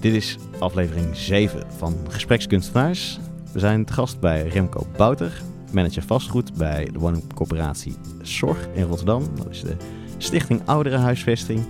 [0.00, 3.18] Dit is aflevering 7 van Gesprekskunstenaars.
[3.52, 9.22] We zijn te gast bij Remco Bouter, manager vastgoed bij de woningcorporatie Zorg in Rotterdam.
[9.36, 9.76] Dat is de
[10.16, 11.60] Stichting Ouderenhuisvesting.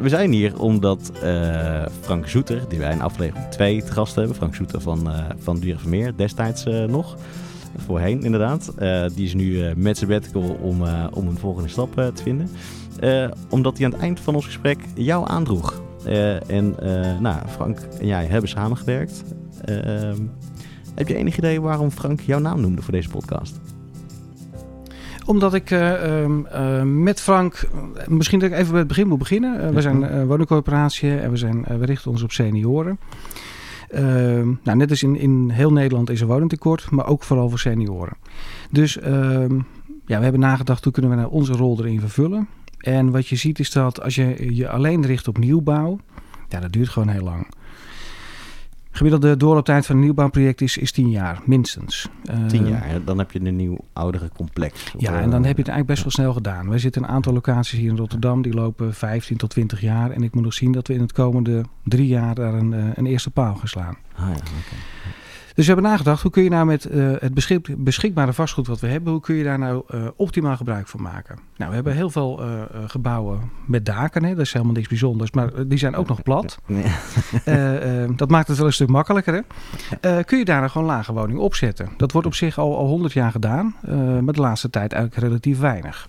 [0.00, 4.36] We zijn hier omdat uh, Frank Zoeter, die wij in aflevering 2 te gast hebben,
[4.36, 7.16] Frank Zoeter van, uh, van Duren destijds uh, nog,
[7.76, 8.72] voorheen inderdaad,
[9.14, 10.82] die is nu met sabbatical om,
[11.12, 12.50] om een volgende stap te vinden.
[13.48, 15.87] omdat hij aan het eind van ons gesprek jou aandroeg.
[16.46, 16.74] En
[17.20, 19.24] nou, Frank en jij hebben samengewerkt.
[19.64, 20.16] Ehm,
[20.94, 23.60] heb je enig idee waarom Frank jouw naam noemde voor deze podcast?
[25.26, 27.68] Omdat ik uh, uh, met Frank,
[28.06, 29.64] misschien dat ik even bij het begin moet beginnen.
[29.64, 32.98] Uh, we zijn uh, woningcorporatie en we, zijn, we richten ons op senioren.
[33.88, 37.58] Ehm, nou, net als in, in heel Nederland is er woningtekort, maar ook vooral voor
[37.58, 38.16] senioren.
[38.70, 39.54] Dus ehm,
[40.06, 42.48] ja, we hebben nagedacht hoe kunnen we nou onze rol erin vervullen.
[42.88, 45.98] En wat je ziet is dat als je je alleen richt op nieuwbouw,
[46.48, 47.46] ja, dat duurt gewoon heel lang.
[48.90, 52.08] Gemiddelde doorlooptijd van een nieuwbouwproject is, is 10 jaar, minstens.
[52.48, 54.92] Tien uh, jaar, dan heb je een nieuw oudere complex.
[54.98, 56.68] Ja, en dan heb je het eigenlijk best wel snel gedaan.
[56.68, 60.10] Wij zitten een aantal locaties hier in Rotterdam, die lopen 15 tot 20 jaar.
[60.10, 63.06] En ik moet nog zien dat we in het komende drie jaar daar een, een
[63.06, 63.96] eerste paal gaan slaan.
[64.14, 64.78] Ah, ja, okay.
[65.58, 68.80] Dus we hebben nagedacht, hoe kun je nou met uh, het beschik beschikbare vastgoed wat
[68.80, 71.38] we hebben, hoe kun je daar nou uh, optimaal gebruik van maken?
[71.56, 74.34] Nou, we hebben heel veel uh, gebouwen met daken, hè?
[74.34, 76.58] dat is helemaal niks bijzonders, maar die zijn ook nog plat.
[78.16, 79.44] dat maakt het wel een stuk makkelijker.
[80.00, 80.24] Hè?
[80.24, 81.88] kun je daar nou gewoon lage woningen opzetten?
[81.96, 83.74] Dat wordt op zich al, al 100 jaar gedaan,
[84.24, 86.08] maar de laatste tijd eigenlijk relatief weinig.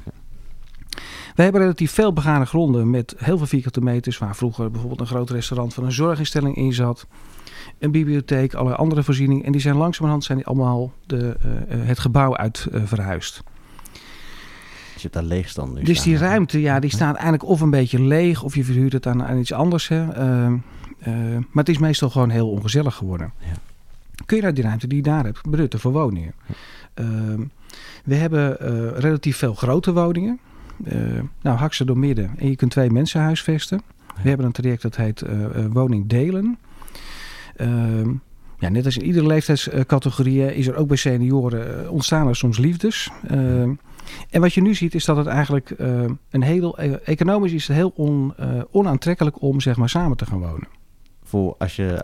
[1.35, 5.07] We hebben relatief veel begane gronden met heel veel vierkante meters, waar vroeger bijvoorbeeld een
[5.07, 7.07] groot restaurant van een zorginstelling in zat
[7.79, 9.45] een bibliotheek, allerlei andere voorzieningen.
[9.45, 13.43] En die zijn langzamerhand zijn die allemaal de, uh, het gebouw uit uh, verhuisd.
[14.95, 18.01] Je hebt daar leegstand nu Dus die ruimte, ja, die staat eigenlijk of een beetje
[18.01, 18.43] leeg...
[18.43, 19.87] of je verhuurt het aan, aan iets anders.
[19.87, 20.07] Hè.
[20.07, 20.59] Uh,
[21.51, 23.31] maar het is meestal gewoon heel ongezellig geworden.
[23.37, 23.53] Ja.
[24.25, 26.33] Kun je nou die ruimte die je daar hebt benutten voor woningen?
[26.45, 26.53] Ja.
[26.93, 27.41] Ehm,
[28.03, 28.55] we hebben
[28.99, 30.39] relatief veel grote woningen.
[31.41, 33.81] nou, hak ze door midden en je kunt twee mensen huisvesten.
[34.21, 35.23] We hebben een traject dat heet
[35.71, 36.57] woning delen...
[37.61, 38.07] Uh,
[38.59, 42.57] ja, net als in iedere leeftijdscategorie is er ook bij senioren uh, ontstaan er soms
[42.57, 43.09] liefdes.
[43.31, 43.61] Uh,
[44.29, 47.77] en wat je nu ziet is dat het eigenlijk uh, een heel economisch is het
[47.77, 48.33] heel on,
[48.71, 50.67] onaantrekkelijk om zeg maar samen te gaan wonen.
[51.23, 51.99] Voor als je.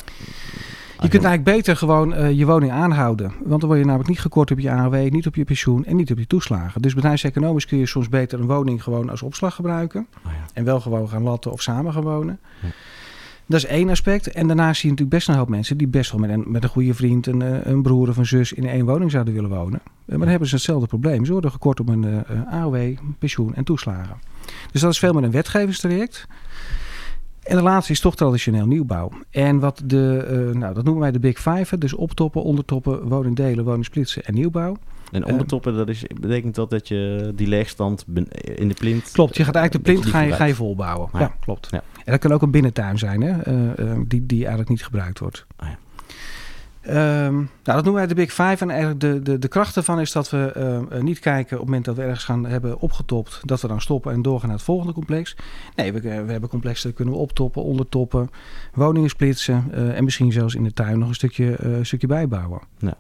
[0.95, 3.31] Als je kunt eigenlijk beter gewoon je woning aanhouden.
[3.43, 5.95] Want dan word je namelijk niet gekort op je AOW, niet op je pensioen en
[5.95, 6.81] niet op je toeslagen.
[6.81, 10.07] Dus bedrijfseconomisch kun je soms beter een woning gewoon als opslag gebruiken.
[10.25, 10.45] Oh ja.
[10.53, 12.39] En wel gewoon gaan latten of samen gaan wonen.
[12.61, 12.67] Ja.
[13.47, 14.31] Dat is één aspect.
[14.31, 16.63] En daarnaast zie je natuurlijk best een hoop mensen die best wel met een, met
[16.63, 19.50] een goede vriend, een, eh, een broer of een zus in één woning zouden willen
[19.50, 19.81] wonen.
[20.06, 21.25] Maar dan hebben ze hetzelfde probleem.
[21.25, 24.17] Ze worden gekort op een uh, AOW, pensioen en toeslagen.
[24.72, 26.28] Dus dat is veel meer een wetgevingstraject.
[27.44, 29.11] En de laatste is toch traditioneel nieuwbouw.
[29.29, 31.78] En wat de, uh, nou, dat noemen wij de Big Five.
[31.78, 34.78] Dus optoppen, ondertoppen, woningdelen, woningsplitsen en nieuwbouw.
[35.11, 38.05] En ondertoppen, dat is, betekent dat dat je die leegstand
[38.55, 39.11] in de plint...
[39.11, 41.09] Klopt, je gaat eigenlijk de plint ga je, ga je volbouwen.
[41.13, 41.67] Ja, ja klopt.
[41.72, 41.84] Ja.
[42.05, 43.47] En dat kan ook een binnentuin zijn, hè?
[43.47, 45.45] Uh, uh, die, die eigenlijk niet gebruikt wordt.
[45.59, 45.77] Oh ja.
[47.25, 48.57] Um, nou, dat noemen wij de Big Five.
[48.57, 50.53] En eigenlijk de, de, de kracht ervan is dat we
[50.91, 53.81] uh, niet kijken op het moment dat we ergens gaan hebben opgetopt, dat we dan
[53.81, 55.35] stoppen en doorgaan naar het volgende complex.
[55.75, 58.29] Nee, we, we hebben complexen, kunnen we optoppen, ondertoppen,
[58.73, 62.61] woningen splitsen en misschien zelfs in de tuin nog een stukje, stukje bijbouwen.
[62.77, 62.97] Ja.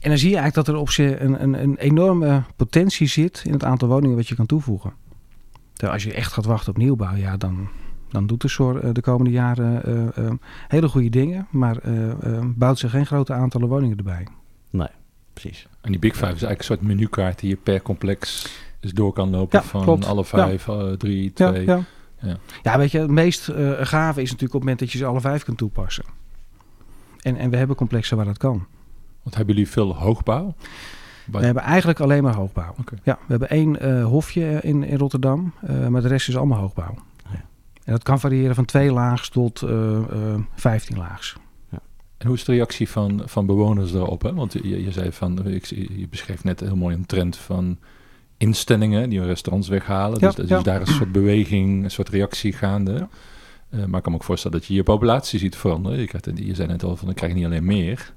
[0.00, 3.42] En dan zie je eigenlijk dat er op zich een, een, een enorme potentie zit
[3.44, 4.92] in het aantal woningen wat je kan toevoegen.
[5.78, 7.68] Terwijl als je echt gaat wachten op nieuwbouw, ja, dan,
[8.08, 10.32] dan doet de SOR de komende jaren uh, uh,
[10.68, 14.26] hele goede dingen, maar uh, bouwt zich geen grote aantallen woningen erbij.
[14.70, 14.88] Nee,
[15.32, 15.66] precies.
[15.80, 18.48] En die Big Five is eigenlijk een soort menukaart die je per complex
[18.80, 20.06] dus door kan lopen ja, van klopt.
[20.06, 20.96] alle vijf, ja.
[20.96, 21.66] drie, twee.
[21.66, 21.80] Ja,
[22.20, 22.36] ja.
[22.62, 22.78] ja.
[22.78, 23.44] weet je, het meest
[23.80, 26.04] gave is natuurlijk op het moment dat je ze alle vijf kunt toepassen.
[27.20, 28.66] En, en we hebben complexen waar dat kan.
[29.22, 30.54] Want hebben jullie veel hoogbouw?
[31.30, 32.74] We hebben eigenlijk alleen maar hoogbouw.
[32.80, 32.98] Okay.
[33.02, 36.58] Ja, we hebben één uh, hofje in, in Rotterdam, uh, maar de rest is allemaal
[36.58, 36.94] hoogbouw.
[37.30, 37.44] Ja.
[37.84, 39.98] En dat kan variëren van twee laags tot uh,
[40.54, 41.36] 15 laags.
[41.70, 41.80] Ja.
[42.18, 44.22] En hoe is de reactie van, van bewoners daarop?
[44.22, 44.34] Hè?
[44.34, 47.78] Want je, je zei van, ik, je beschreef net heel mooi een trend van
[48.36, 50.20] instellingen die restaurants weghalen.
[50.20, 52.92] Ja, dus, dus daar is een soort beweging, een soort reactie gaande.
[52.92, 53.08] Ja.
[53.70, 55.98] Uh, maar ik kan me ook voorstellen dat je je populatie ziet veranderen.
[55.98, 58.14] Je, krijgt, je zei net al van, dan krijg je niet alleen meer.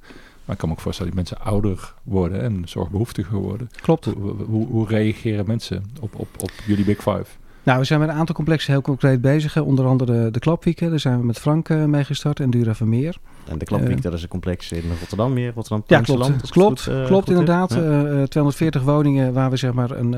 [0.51, 3.69] Maar ik kan me ook voorstellen dat mensen ouder worden en zorgbehoeftiger worden.
[3.81, 4.05] Klopt.
[4.05, 7.25] Hoe, hoe, hoe reageren mensen op, op, op jullie Big Five?
[7.63, 9.57] Nou, we zijn met een aantal complexen heel concreet bezig.
[9.57, 10.89] Onder andere de Klapwieken.
[10.89, 13.17] Daar zijn we met Frank uh, mee gestart en Dura Vermeer.
[13.47, 15.51] En de Klapwiek, uh, dat is een complex in Rotterdam meer.
[15.55, 16.51] Rotterdam, ja, klopt.
[16.51, 17.73] Klopt, goed, uh, klopt inderdaad.
[17.73, 18.25] Ja.
[18.25, 20.13] 240 woningen waar we zeg maar een,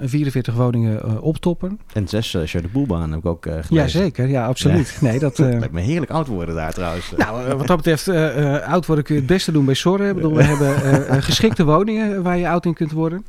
[0.00, 1.78] een 44 woningen optoppen.
[1.92, 3.74] En zes uh, de boelbaan heb ik ook gelezen.
[3.74, 4.28] Ja, zeker.
[4.28, 4.98] Ja, absoluut.
[5.00, 5.08] Ja.
[5.08, 7.12] Nee, dat lijkt me heerlijk oud worden daar trouwens.
[7.16, 8.08] Nou, wat dat betreft,
[8.66, 10.08] oud worden kun je het beste doen bij Sorre.
[10.08, 13.24] Ik bedoel, we hebben geschikte woningen waar je oud in kunt worden.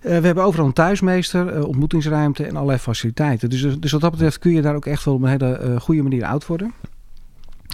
[0.00, 3.50] Uh, we hebben overal een thuismeester, uh, ontmoetingsruimte en allerlei faciliteiten.
[3.50, 5.80] Dus, dus wat dat betreft kun je daar ook echt wel op een hele uh,
[5.80, 6.72] goede manier oud worden.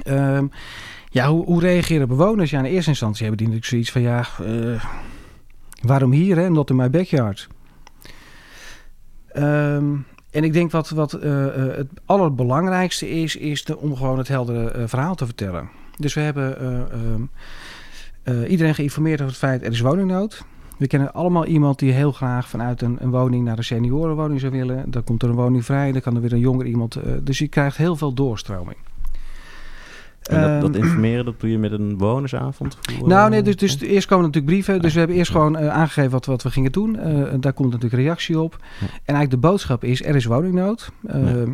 [0.03, 0.47] Ehm,
[1.11, 2.51] ja, hoe, hoe, reageren bewoners?
[2.51, 4.27] Ja, in eerste instantie hebben die natuurlijk zoiets van ja,
[5.83, 7.49] waarom hier en not in my backyard?
[9.37, 15.15] Um, en ik denk wat, wat het allerbelangrijkste is, is om gewoon het heldere verhaal
[15.15, 15.69] te vertellen.
[15.97, 16.59] Dus we hebben
[18.25, 20.45] ehm, iedereen geïnformeerd over het feit er is woningnood.
[20.77, 24.53] We kennen allemaal iemand die heel graag vanuit een, een woning naar een seniorenwoning zou
[24.53, 24.91] willen.
[24.91, 26.97] Dan komt er een woning vrij, dan kan er weer een jonger iemand.
[26.97, 28.77] Uh, dus je krijgt heel veel doorstroming.
[30.23, 32.79] En dat, dat, ehm, informeren, dat doe je met een bewonersavond?
[32.99, 34.83] Hoe, nou nee, dus, dus eerst komen natuurlijk brieven.
[34.83, 36.97] Dus we hebben eerst gewoon uh, aangegeven wat, wat we gingen doen.
[36.97, 38.57] Uh, daar komt natuurlijk reactie op.
[38.61, 38.87] Ja.
[38.87, 40.91] En eigenlijk de boodschap is, er is woningnood.
[41.15, 41.53] Uh, ja.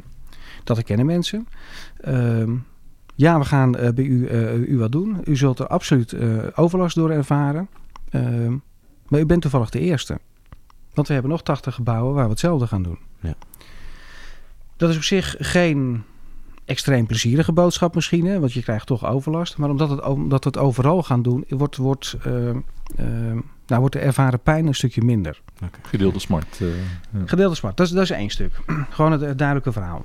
[0.65, 1.49] Dat herkennen mensen.
[2.01, 2.51] Ehm,
[3.15, 4.29] ja, we gaan bij u,
[4.69, 5.17] u wat doen.
[5.25, 6.17] U zult er absoluut
[6.55, 7.69] overlast door ervaren.
[9.11, 10.19] Maar u bent toevallig de eerste.
[10.95, 12.99] Want we hebben nog 80 gebouwen waar we hetzelfde gaan doen.
[13.21, 13.35] Ja.
[14.77, 16.03] Dat is op zich geen
[16.65, 19.57] extreem plezierige boodschap misschien, hè, want je krijgt toch overlast.
[19.57, 22.55] Maar omdat, het, omdat we het overal gaan doen, wordt, wordt, uh, uh,
[23.67, 25.41] nou, wordt de ervaren pijn een stukje minder.
[25.57, 25.81] Okay.
[25.83, 26.59] Gedeelde smart.
[26.63, 26.69] Uh,
[27.13, 27.21] ja.
[27.27, 28.61] Gedeelde smart, dat is, dat is één stuk.
[28.91, 30.05] Gewoon het, het duidelijke verhaal.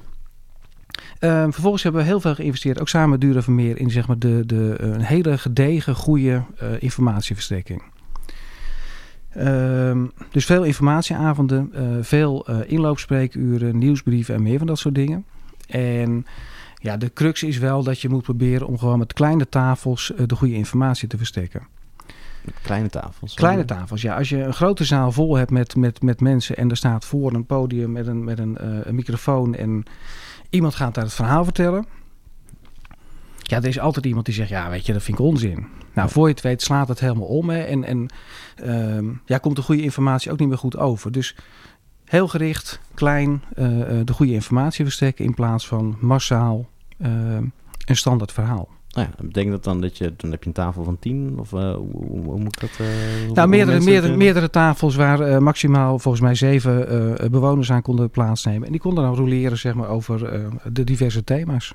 [1.20, 4.20] Ehm, vervolgens hebben we heel veel geïnvesteerd, ook samen met Dure Vermeer, in zeg maar,
[4.20, 6.44] de, de, een hele gedegen, goede
[6.80, 7.84] informatieverstrekking.
[9.38, 15.26] Um, dus veel informatieavonden, uh, veel uh, inloopspreekuren, nieuwsbrieven en meer van dat soort dingen.
[15.68, 16.26] En
[16.82, 20.28] ja, de crux is wel dat je moet proberen om gewoon met kleine tafels uh,
[20.28, 21.68] de goede informatie te verstrekken.
[22.62, 23.34] Kleine tafels?
[23.34, 24.18] Kleine tafels, ja.
[24.18, 27.34] Als je een grote zaal vol hebt met, met, met mensen en er staat voor
[27.34, 29.84] een podium met een, met een, een microfoon en
[30.50, 31.86] iemand gaat daar het verhaal vertellen.
[33.38, 35.68] Ja, er is altijd iemand die zegt, ja, weet je, dat vind ik onzin.
[35.96, 37.50] Nou, voor je het weet slaat het helemaal om.
[37.50, 38.08] Hè, en en
[38.64, 41.12] um, ja, komt de goede informatie ook niet meer goed over.
[41.12, 41.36] Dus
[42.06, 43.68] heel gericht, klein, uh,
[44.04, 47.10] de goede informatie verstrekken in plaats van massaal uh,
[47.86, 48.70] een standaard verhaal.
[48.90, 51.40] Nou ja, betekent dat dan dat je, dan heb je een tafel van tien?
[51.40, 52.70] Of uh, hoe, hoe, moet dat?
[53.34, 58.66] Nou, meerdere, meerdere, meerdere tafels waar maximaal volgens mij zeven bewoners aan konden plaatsnemen.
[58.66, 61.74] En die konden dan roleren zeg maar, over de diverse thema's.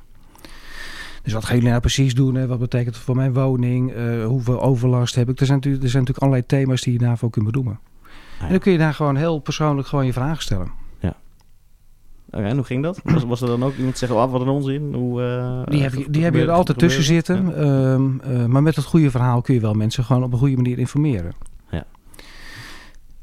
[1.22, 2.34] Dus wat gaan jullie nou precies doen?
[2.34, 2.46] Hè?
[2.46, 3.96] Wat betekent het voor mijn woning?
[3.96, 5.40] Uh, hoeveel overlast heb ik?
[5.40, 7.78] Er zijn, natuurlijk, er zijn natuurlijk allerlei thema's die je daarvoor kunt benoemen.
[8.02, 8.44] Ah, ja.
[8.44, 10.70] En dan kun je daar gewoon heel persoonlijk gewoon je vragen stellen.
[10.98, 11.16] Ja.
[12.30, 13.00] Okay, en hoe ging dat?
[13.04, 14.94] Was, was er dan ook iemand zeggen, oh, wat een onzin?
[14.94, 17.46] Hoe, uh, die heb je, die heb je er altijd tussen zitten.
[17.46, 17.92] Ja.
[17.92, 20.56] Um, uh, maar met het goede verhaal kun je wel mensen gewoon op een goede
[20.56, 21.32] manier informeren.
[21.70, 21.84] Ja.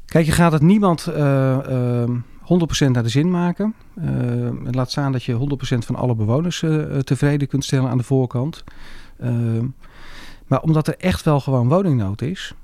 [0.04, 1.08] Kijk, je gaat het niemand...
[1.16, 2.04] Uh,
[2.86, 3.74] 100% naar de zin maken.
[4.04, 8.04] Uh, laat staan dat je 100% van alle bewoners uh, tevreden kunt stellen aan de
[8.04, 8.64] voorkant.
[9.20, 9.62] Uh,
[10.46, 12.54] maar omdat er echt wel gewoon woningnood is,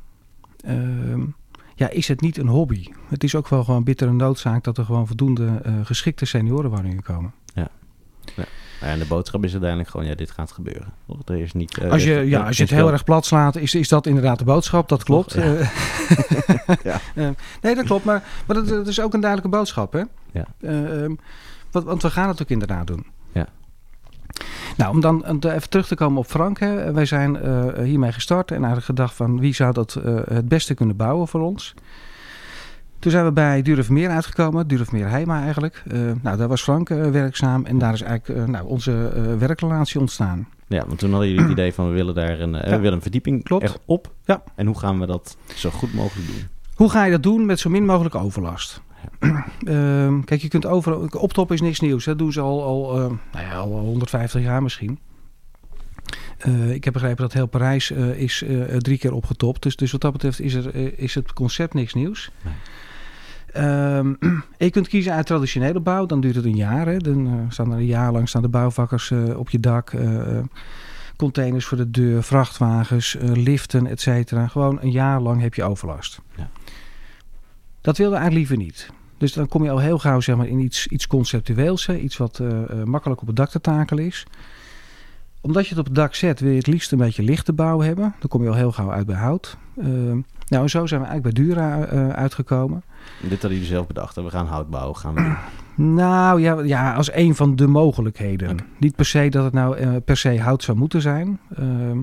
[1.74, 2.86] ja, is het niet een hobby.
[3.08, 7.32] Het is ook wel gewoon bittere noodzaak dat er gewoon voldoende geschikte seniorenwoningen komen.
[7.54, 7.68] Ja.
[8.36, 8.44] ja.
[8.84, 10.92] En de boodschap is uiteindelijk gewoon, ja, dit gaat gebeuren.
[11.24, 13.74] Er is niet, uh, als je, ja, als je het heel erg plat slaat, is,
[13.74, 14.88] is dat inderdaad de boodschap.
[14.88, 15.32] Dat klopt.
[15.32, 15.42] Ja.
[16.82, 17.00] ja.
[17.14, 17.28] uh,
[17.62, 18.04] nee, dat klopt.
[18.04, 20.02] Maar, maar dat, dat, is ook een duidelijke boodschap, hè?
[20.32, 20.46] Ja.
[21.70, 23.06] Want, want we gaan het ook inderdaad doen.
[23.32, 23.46] Ja.
[24.76, 26.58] Nou, om dan even terug te komen op Frank.
[26.58, 26.92] Hè.
[26.92, 27.36] Wij zijn
[27.84, 29.98] hiermee gestart en eigenlijk gedacht van wie zou dat
[30.28, 31.74] het beste kunnen bouwen voor ons.
[33.04, 35.82] Toen zijn we bij Meer uitgekomen, Meer Heima eigenlijk.
[35.92, 40.00] Uh, nou, daar was Frank uh, werkzaam en daar is eigenlijk uh, nou, onze werkrelatie
[40.00, 40.48] ontstaan.
[40.68, 42.62] Ja, want toen hadden jullie het idee van we willen daar een, ja.
[42.62, 43.78] we willen een verdieping Klopt.
[43.84, 44.12] op.
[44.24, 44.42] Ja.
[44.54, 46.42] En hoe gaan we dat zo goed mogelijk doen?
[46.74, 48.80] Hoe ga je dat doen met zo min mogelijk overlast?
[49.64, 52.04] Ehm, kijk, je kunt over optop is niks nieuws.
[52.04, 52.98] Dat doen ze al, al,
[53.32, 54.98] nou ja, al 150 jaar misschien.
[56.68, 58.44] ik heb begrepen dat heel Parijs is
[58.78, 59.62] drie keer opgetopt.
[59.62, 62.30] Dus, dus wat dat betreft is, er, is het concept niks nieuws.
[62.44, 62.54] Nee.
[63.56, 64.18] Um,
[64.58, 66.86] je kunt kiezen uit traditionele bouw, dan duurt het een jaar.
[66.86, 66.96] Hè.
[66.96, 69.92] Dan uh, staan er een jaar lang staan de bouwvakkers uh, op je dak.
[69.92, 70.38] Uh,
[71.16, 74.46] containers voor de deur, vrachtwagens, liften, et cetera.
[74.46, 76.20] Gewoon een jaar lang heb je overlast.
[76.36, 76.48] Ja.
[77.80, 78.90] Dat wilde eigenlijk liever niet.
[79.18, 81.86] Dus dan kom je al heel gauw zeg maar, in iets, iets conceptueels.
[81.86, 81.96] Hè.
[81.96, 82.42] Iets wat
[82.84, 84.26] makkelijk op het dak te takelen is.
[85.40, 87.80] Omdat je het op het dak zet, wil je het liefst een beetje lichte bouw
[87.80, 88.14] hebben.
[88.18, 89.56] Dan kom je al heel gauw uit bij hout.
[90.48, 92.82] Nou, en zo zijn we eigenlijk bij Dura uitgekomen.
[93.20, 94.14] Dit hadden jullie zelf bedacht.
[94.14, 94.96] We gaan hout bouwen.
[94.96, 95.36] Gaan we
[95.76, 98.58] Nou ja, ja, als een van de mogelijkheden.
[98.78, 101.40] Niet per se dat het nou per se hout zou moeten zijn.
[101.56, 102.02] Ehm,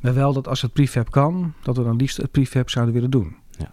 [0.00, 3.10] maar wel dat als het prefab kan, dat we dan liefst het prefab zouden willen
[3.10, 3.36] doen.
[3.50, 3.72] Ja.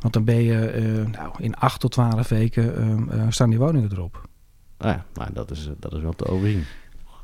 [0.00, 4.28] Want dan ben je nou, in 8 tot 12 weken ehm, staan die woningen erop.
[4.76, 6.64] Ah ja, maar dat is, dat is wel te overzien,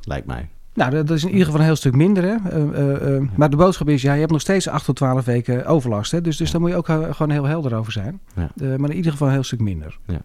[0.00, 0.48] lijkt mij.
[0.74, 2.24] Nou, dat is in ieder geval een heel stuk minder.
[2.24, 2.36] Hè?
[2.58, 5.66] Uh, uh, maar de boodschap is, ja, je hebt nog steeds 8 tot 12 weken
[5.66, 6.12] overlast.
[6.12, 6.20] Hè?
[6.20, 8.20] Dus, dus daar moet je ook gewoon heel helder over zijn.
[8.34, 8.50] Ja.
[8.78, 9.98] maar in ieder geval een heel stuk minder.
[10.06, 10.20] Ja.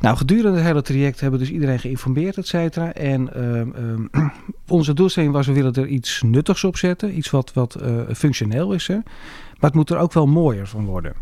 [0.00, 2.92] Nou, gedurende het hele traject hebben we dus iedereen geïnformeerd, et cetera.
[2.92, 4.28] En ehm, ehm,
[4.78, 7.16] onze doelstelling was, we willen er iets nuttigs op zetten.
[7.16, 7.78] Iets wat, wat
[8.14, 8.86] functioneel is.
[8.86, 8.94] Hè?
[8.94, 11.12] Maar het moet er ook wel mooier van worden.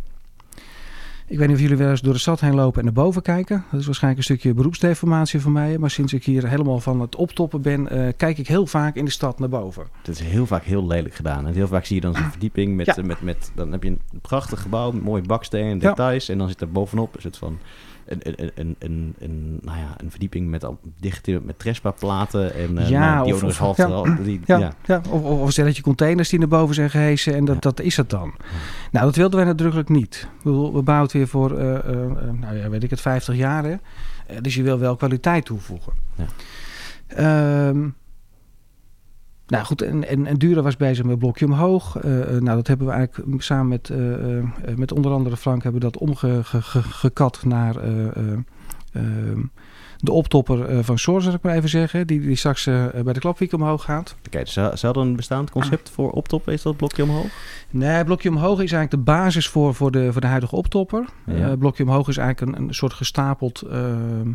[1.29, 3.23] Ik weet niet of jullie wel eens door de stad heen lopen en naar boven
[3.23, 3.65] kijken.
[3.71, 5.79] Dat is waarschijnlijk een stukje beroepsdeformatie van mij.
[5.79, 9.05] Maar sinds ik hier helemaal van het optoppen ben, uh, kijk ik heel vaak in
[9.05, 9.87] de stad naar boven.
[9.99, 11.47] Het is heel vaak heel lelijk gedaan.
[11.47, 14.01] En heel vaak zie je dan zo'n verdieping met, met, met, dan heb je een
[14.23, 16.29] prachtig gebouw met mooie bakstenen en details.
[16.29, 17.59] En dan zit er bovenop een soort van
[18.07, 22.89] een, een, een, een, nou ja, een verdieping met al dicht met Trespa-platen en uh,
[22.89, 24.73] ja, die of, of, half ja, die, ja, ja.
[24.85, 25.01] ja.
[25.11, 28.11] Of, of, of je containers die naar boven zijn gehesen en dat, dat is het
[28.11, 28.35] dan.
[28.91, 30.29] Nou, dat wilden wij nadrukkelijk niet.
[30.43, 31.81] We, we bouwen het weer voor, uh, uh,
[32.41, 33.65] nou ja, weet ik het, 50 jaar.
[33.65, 33.77] Hè?
[34.41, 35.93] dus je wil wel kwaliteit toevoegen.
[36.15, 37.69] Ja.
[37.69, 37.95] Um,
[39.47, 41.97] nou goed, en, en, en Dura was bezig met blokje omhoog.
[41.97, 45.91] Uh, nou, dat hebben we eigenlijk samen met, uh, met onder andere Frank hebben we
[45.91, 49.41] dat omgekat naar ehm,
[49.97, 52.07] de optopper van Source, zal ik maar even zeggen.
[52.07, 52.65] Die, die straks
[53.05, 54.17] bij de klapwiek omhoog gaat.
[54.31, 56.53] Kijk, zou er een bestaand concept voor optoppen?
[56.53, 57.27] Is dat blokje omhoog?
[57.71, 61.05] Nee, blokje omhoog is eigenlijk de basis voor, voor, de, voor de huidige optopper.
[61.59, 63.61] blokje omhoog is eigenlijk een, een soort gestapeld...
[63.61, 64.31] Ehm,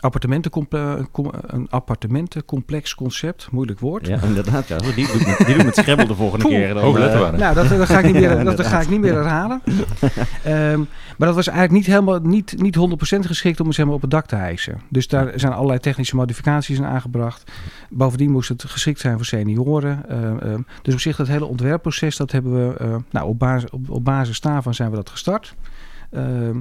[0.00, 4.06] ehm, een appartementencomplex concept, moeilijk woord.
[4.06, 4.68] Ja, inderdaad.
[4.68, 4.76] Ja.
[4.76, 6.74] Die, die doet met Scrabble de volgende keer.
[6.74, 9.62] Dan, uh, nou, dat, dat, ga ik niet meer, dat, ga ik niet meer herhalen.
[10.46, 12.76] um, maar dat was eigenlijk niet helemaal niet, niet
[13.16, 14.80] 100% geschikt om hem op het dak te hijsen.
[14.88, 17.52] Dus daar zijn allerlei technische modificaties in aangebracht.
[17.90, 20.04] Bovendien moest het geschikt zijn voor senioren.
[20.10, 23.70] Uh, um, dus op zich dat hele ontwerpproces, dat hebben we uh, nou, op, basis,
[23.70, 25.54] op, op basis daarvan zijn we dat gestart.
[26.10, 26.60] Ehm,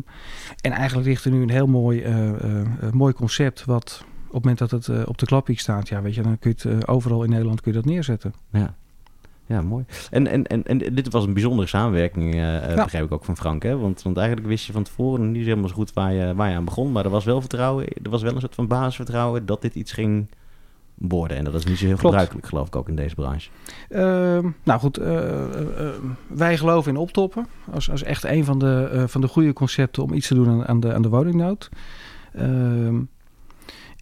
[0.61, 4.57] en eigenlijk ligt er nu een heel mooi, uh, mooi concept wat op het moment
[4.57, 7.29] dat het op de klappiek staat, ja, weet je, dan kun je het overal in
[7.29, 8.33] Nederland kun je dat neerzetten.
[8.51, 8.75] Ja.
[9.47, 9.85] Ja, mooi.
[10.09, 13.63] En, en, en, en dit was een bijzondere samenwerking, uh, begrijp ik ook van Frank.
[13.63, 13.77] Hè?
[13.77, 16.55] Want, want eigenlijk wist je van tevoren niet helemaal zo goed waar je, waar je
[16.55, 16.91] aan begon.
[16.91, 19.91] Maar er was wel vertrouwen, er was wel een soort van basisvertrouwen dat dit iets
[19.91, 20.29] ging
[20.97, 21.37] worden.
[21.37, 23.49] En dat is niet zo heel gebruikelijk, geloof ik, ook in deze branche.
[23.89, 25.89] Ehm, nou goed, uh, uh,
[26.27, 27.47] wij geloven in optoppen.
[27.71, 30.67] Als, als echt een van de, van de goede concepten om iets te doen aan,
[30.67, 31.69] aan de, aan de woningnood.
[32.33, 33.01] Ehm,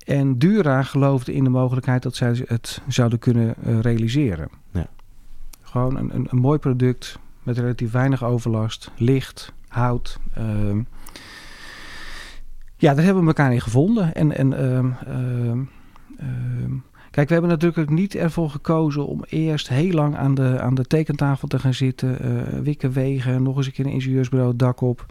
[0.06, 4.50] en Dura geloofde in de mogelijkheid dat zij het zouden kunnen realiseren.
[4.72, 4.88] Ja.
[5.62, 10.20] Gewoon een, een, een, mooi product met relatief weinig overlast, licht, hout.
[10.34, 10.82] Ehm,
[12.78, 14.14] ja, daar hebben we elkaar in gevonden.
[14.14, 14.54] En, en
[17.12, 20.86] kijk, we hebben natuurlijk niet ervoor gekozen om eerst heel lang aan de, aan de
[20.86, 22.26] tekentafel te gaan zitten.
[22.26, 25.06] Uh, wikken wegen, nog eens een keer een ingenieursbureau dak op.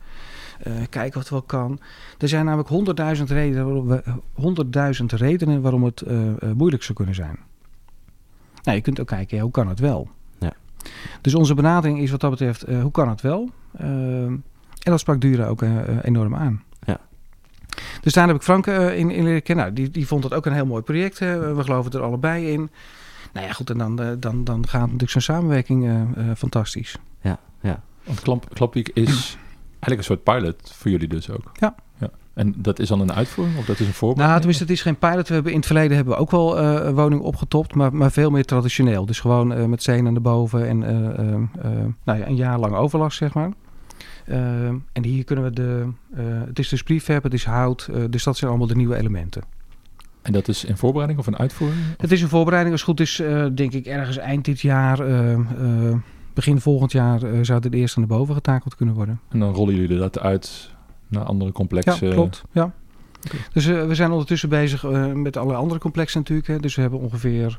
[0.66, 1.80] Uh, kijken wat wel kan.
[2.18, 6.16] Er zijn namelijk honderdduizend redenen, honderdduizend redenen waarom het uh,
[6.56, 7.38] moeilijk zou kunnen zijn.
[8.62, 10.08] Nou, je kunt ook kijken, ja, hoe kan het wel?
[10.38, 10.52] Ja.
[11.20, 13.50] Dus onze benadering is wat dat betreft, hoe kan het wel?
[13.76, 14.32] Ehm,
[14.82, 15.64] en dat sprak Dura ook
[16.02, 16.62] enorm aan.
[18.04, 19.64] Dus daar heb ik Frank uh, in, in leren kennen.
[19.64, 21.18] Nou, die, die vond het ook een heel mooi project.
[21.18, 22.70] we geloven er allebei in.
[23.32, 26.96] Nou ja, goed, en dan, uh, dan, dan gaat natuurlijk zo'n samenwerking uh, fantastisch.
[27.20, 27.82] Ja, ja.
[28.04, 28.20] Want
[28.52, 29.36] Klap, is
[29.70, 31.50] eigenlijk een soort pilot voor jullie dus ook.
[31.52, 31.74] Ja.
[31.98, 32.10] ja.
[32.34, 34.26] En dat is dan een uitvoering of dat is een voorbeeld?
[34.26, 35.28] Nou, tenminste, het is geen pilot.
[35.28, 38.30] We hebben in het verleden hebben we ook wel uh, woningen opgetopt, maar, maar veel
[38.30, 39.06] meer traditioneel.
[39.06, 41.62] Dus gewoon uh, met zenen naar boven en uh,
[42.04, 43.50] nou ja, een jaar lang overlast, zeg maar.
[44.26, 45.88] Uh, en hier kunnen we de.
[46.16, 48.96] Uh, het is dus prefab, het is hout, uh, dus dat zijn allemaal de nieuwe
[48.96, 49.42] elementen.
[50.22, 51.80] En dat is in voorbereiding of een uitvoering?
[51.96, 52.72] Het is een voorbereiding.
[52.72, 53.22] Als het goed is,
[53.54, 54.98] denk ik ergens eind dit jaar,
[56.34, 59.20] begin volgend jaar, zou het eerst naar boven getakeld kunnen worden.
[59.28, 60.70] En dan rollen jullie dat uit
[61.08, 62.06] naar andere complexen?
[62.06, 62.42] Ja, klopt.
[62.52, 62.72] Ja.
[63.26, 63.40] Okay.
[63.52, 64.82] Dus we zijn ondertussen bezig
[65.14, 66.48] met alle andere complexen natuurlijk.
[66.48, 66.58] Hè.
[66.58, 67.58] Dus we hebben ongeveer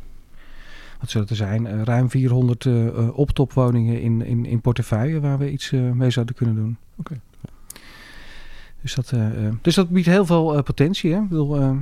[1.06, 5.38] wat zullen er zijn, uh, ruim 400 uh, uh, optopwoningen in, in, in portefeuille waar
[5.38, 6.78] we iets mee zouden kunnen doen.
[6.96, 7.20] Oké.
[8.82, 9.14] Dus, dat,
[9.62, 11.14] dus dat biedt heel veel potentie.
[11.14, 11.22] Hè?
[11.22, 11.78] Ik bedoel,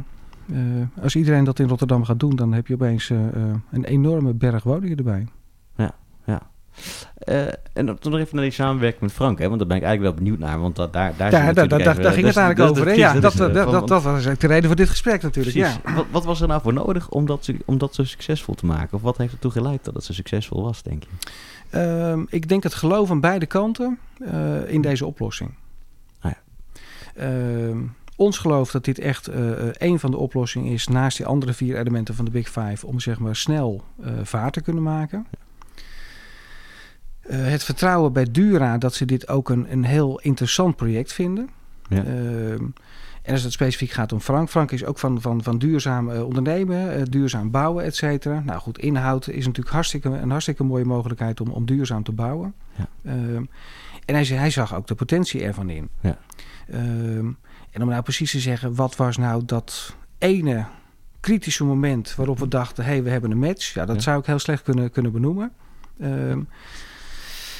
[1.01, 4.97] als iedereen dat in Rotterdam gaat doen, dan heb je opeens een enorme berg woningen
[4.97, 5.27] erbij.
[7.25, 7.41] Uh,
[7.73, 9.47] en dan nog even naar die samenwerking met Frank, hè?
[9.47, 10.59] want daar ben ik eigenlijk wel benieuwd naar.
[10.59, 12.85] Want dat, daar, daar, daar, daar, daar, daar ging het eigenlijk over.
[12.85, 15.55] Dat, ja, dat, dat, dat, was eigenlijk de reden voor dit gesprek natuurlijk.
[15.55, 15.75] Ja.
[15.95, 18.97] Wat, wat, was er nou voor nodig om dat, om dat zo succesvol te maken?
[18.97, 21.09] Of wat heeft ertoe geleid dat het zo succesvol was, denk je?
[22.17, 25.53] Uh, ik denk het geloof aan beide kanten uh, in deze oplossing.
[26.19, 26.31] Ah,
[27.15, 27.29] ja.
[27.29, 27.75] uh,
[28.15, 29.29] ons geloof dat dit echt
[29.73, 32.99] een van de oplossingen is naast die andere vier elementen van de Big Five om
[32.99, 33.83] zeg maar snel
[34.23, 35.25] vaart te kunnen maken.
[35.31, 35.42] Ja.
[37.29, 41.49] Uh, het vertrouwen bij Dura dat ze dit ook een, een heel interessant project vinden.
[41.89, 42.03] Ja.
[42.03, 42.51] Uh,
[43.23, 44.49] en als het specifiek gaat om Frank.
[44.49, 48.39] Frank is ook van, van, van duurzaam uh, ondernemen, duurzaam bouwen, et cetera.
[48.39, 52.53] Nou goed, inhoud is natuurlijk hartstikke, een hartstikke mooie mogelijkheid om, om duurzaam te bouwen.
[52.75, 52.87] Ja.
[53.03, 53.43] Ehm,
[54.05, 55.89] en hij, hij zag ook de potentie ervan in.
[56.01, 56.17] Ja.
[56.69, 57.31] Ehm,
[57.71, 60.65] en om nou precies te zeggen, wat was nou dat ene
[61.19, 63.73] kritische moment waarop we dachten, hé, hey, we hebben een match.
[63.73, 65.51] Ja, dat zou ik heel slecht kunnen, kunnen benoemen.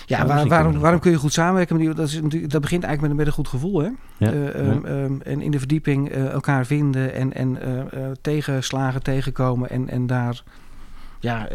[0.05, 1.95] Ja, waar, waarom, waarom kun je goed samenwerken?
[1.95, 3.79] Dat, is dat begint eigenlijk met een, met een goed gevoel.
[3.79, 3.89] Hè?
[4.17, 9.69] Ja, uh, um, en in de verdieping uh, elkaar vinden en, en uh, tegenslagen tegenkomen
[9.69, 10.43] en, en daar,
[11.19, 11.47] ja,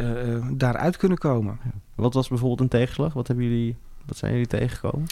[0.53, 1.59] daaruit kunnen komen.
[1.95, 3.13] Wat was bijvoorbeeld een tegenslag?
[3.13, 3.77] Wat, hebben jullie,
[4.07, 5.07] wat zijn jullie tegengekomen?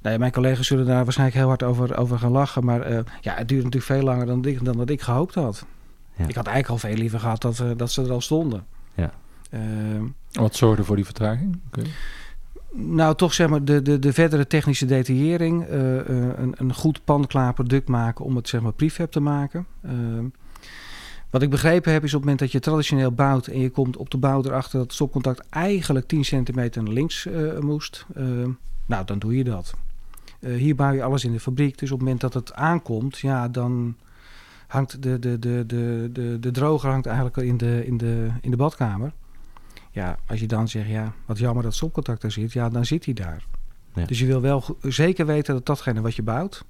[0.00, 2.64] Nou ja, mijn collega's zullen daar waarschijnlijk heel hard over, over gaan lachen.
[2.64, 5.66] Maar ja, het duurt natuurlijk veel langer dan, ik, dan dat ik gehoopt had.
[6.26, 8.64] Ik had eigenlijk al veel liever gehad dat, dat ze er al stonden.
[8.94, 9.12] Ja.
[9.50, 11.60] Ehm, Wat zorgde voor die vertraging?
[12.72, 15.70] Nou, toch zeg maar de, de, de verdere technische detaillering.
[15.70, 15.96] Uh,
[16.36, 19.66] een, een goed panklaar product maken om het zeg maar prefab te maken.
[19.82, 20.24] Ehm,
[21.30, 23.96] wat ik begrepen heb is op het moment dat je traditioneel bouwt en je komt
[23.96, 28.06] op de bouw erachter dat het stopcontact eigenlijk 10 centimeter naar links uh, moest.
[28.14, 28.50] Ehm,
[28.86, 29.74] nou, dan doe je dat.
[30.40, 31.78] hier bouw je alles in de fabriek.
[31.78, 33.96] Dus op het moment dat het aankomt, ja, dan
[34.66, 38.50] hangt de, de, de, de, de, de droger hangt eigenlijk in de, in de, in
[38.50, 39.12] de badkamer.
[39.98, 43.04] Ja, als je dan zegt, ja, wat jammer dat stopcontact er zit, ja, dan zit
[43.04, 43.44] hij daar.
[43.94, 44.04] Ja.
[44.04, 46.64] Dus je wil wel zeker weten dat datgene wat je bouwt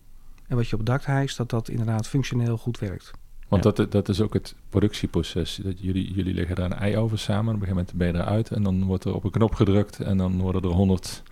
[0.46, 3.10] en wat je op het dak hijst, dat dat inderdaad functioneel goed werkt.
[3.48, 5.60] Want dat, dat is ook het productieproces.
[5.62, 7.54] Dat jullie, jullie leggen daar een ei over samen.
[7.54, 10.00] Op een gegeven moment ben je eruit en dan wordt er op een knop gedrukt
[10.00, 11.22] en dan worden er honderd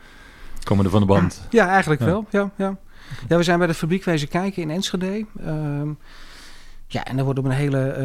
[0.63, 1.47] komen er van de band.
[1.51, 2.27] Ja, eigenlijk wel.
[2.31, 2.77] Ja, ja.
[3.29, 5.27] ja, we zijn bij de fabriek wezen kijken in Enschede.
[5.41, 5.83] Uh,
[6.87, 7.97] ja, en dan wordt op een hele...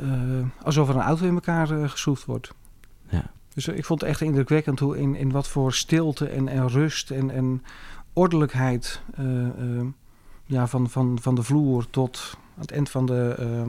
[0.00, 2.52] Uh, uh, alsof er een auto in elkaar geschroefd wordt.
[3.56, 7.10] Dus ik vond het echt indrukwekkend hoe in, in wat voor stilte en, en rust
[7.10, 7.62] en, en
[8.12, 9.86] ordelijkheid uh, uh,
[10.44, 13.64] ja, van, van, van de vloer tot aan het eind van de,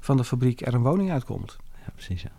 [0.00, 1.56] van de fabriek er een woning uitkomt.
[1.84, 2.22] Ja, precies.
[2.22, 2.30] Ja.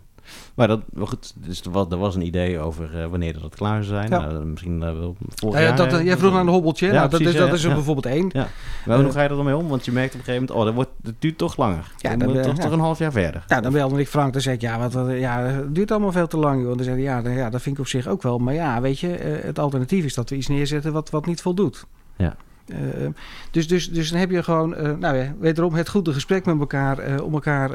[0.54, 3.84] Maar dat, goed, dus er was, er was een idee over uh, wanneer dat klaar
[3.84, 4.10] zou zijn.
[4.10, 4.30] Ja.
[4.30, 5.76] Nou, misschien uh, wel vorig jaar.
[5.76, 6.86] Dat, uh, jij vroeg naar een hobbeltje.
[6.86, 8.30] Ja, nou, precies, dat is, dat is er bijvoorbeeld één.
[8.32, 8.48] Ja.
[8.86, 9.68] Maar hoe ga je er dan mee om?
[9.68, 11.92] Want je merkt op een gegeven moment, oh, dat, wordt, dat duurt toch langer.
[11.96, 13.44] Ja, dan, dan toch, toch een half jaar verder.
[13.46, 14.32] Ja, dan belde ik Frank.
[14.32, 16.62] Dan zei ik, ja, wat, ja, het duurt allemaal veel te lang.
[16.62, 16.76] Joh.
[16.76, 18.38] Dan zei hij, ja, dan, ja, dat vind ik op zich ook wel.
[18.38, 19.08] Maar ja, weet je,
[19.42, 21.86] het alternatief is dat we iets neerzetten wat, wat niet voldoet.
[22.16, 22.36] Ja.
[22.72, 23.08] Uh,
[23.50, 26.60] dus, dus, dus dan heb je gewoon, uh, nou ja, wederom het goede gesprek met
[26.60, 27.70] elkaar, uh, om elkaar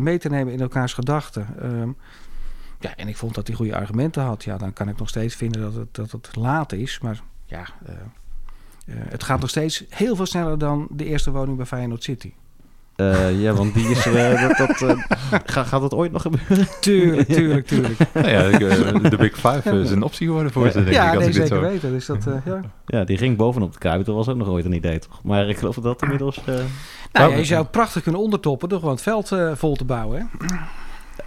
[0.00, 1.46] mee te nemen in elkaars gedachten.
[1.60, 1.90] Ehm,
[2.80, 4.44] ja, en ik vond dat hij goede argumenten had.
[4.44, 6.98] Ja, dan kan ik nog steeds vinden dat het, dat het laat is.
[7.00, 7.64] Maar ja,
[8.90, 12.32] het gaat nog steeds heel veel sneller dan de eerste woning bij Feyenoord City.
[13.00, 14.96] Uh, ja, want die is dat, dat
[15.44, 16.66] gaat, gaat dat ooit nog gebeuren?
[16.80, 17.98] Tuurlijk, tuurlijk, tuurlijk.
[18.14, 18.58] nou ja,
[19.08, 21.20] de Big Five is een optie geworden voor ze, denk ja, ik.
[21.20, 21.60] Ja, zeker zo...
[21.60, 21.90] weten.
[21.90, 22.60] Dus dat, ja.
[22.86, 24.04] ja, die ging bovenop de Kuip.
[24.04, 25.20] Dat was ook nog ooit een idee, toch?
[25.22, 26.40] Maar ik geloof dat dat inmiddels...
[27.12, 30.46] Nou, ja, je zou prachtig kunnen ondertoppen door gewoon het veld vol te bouwen, hè?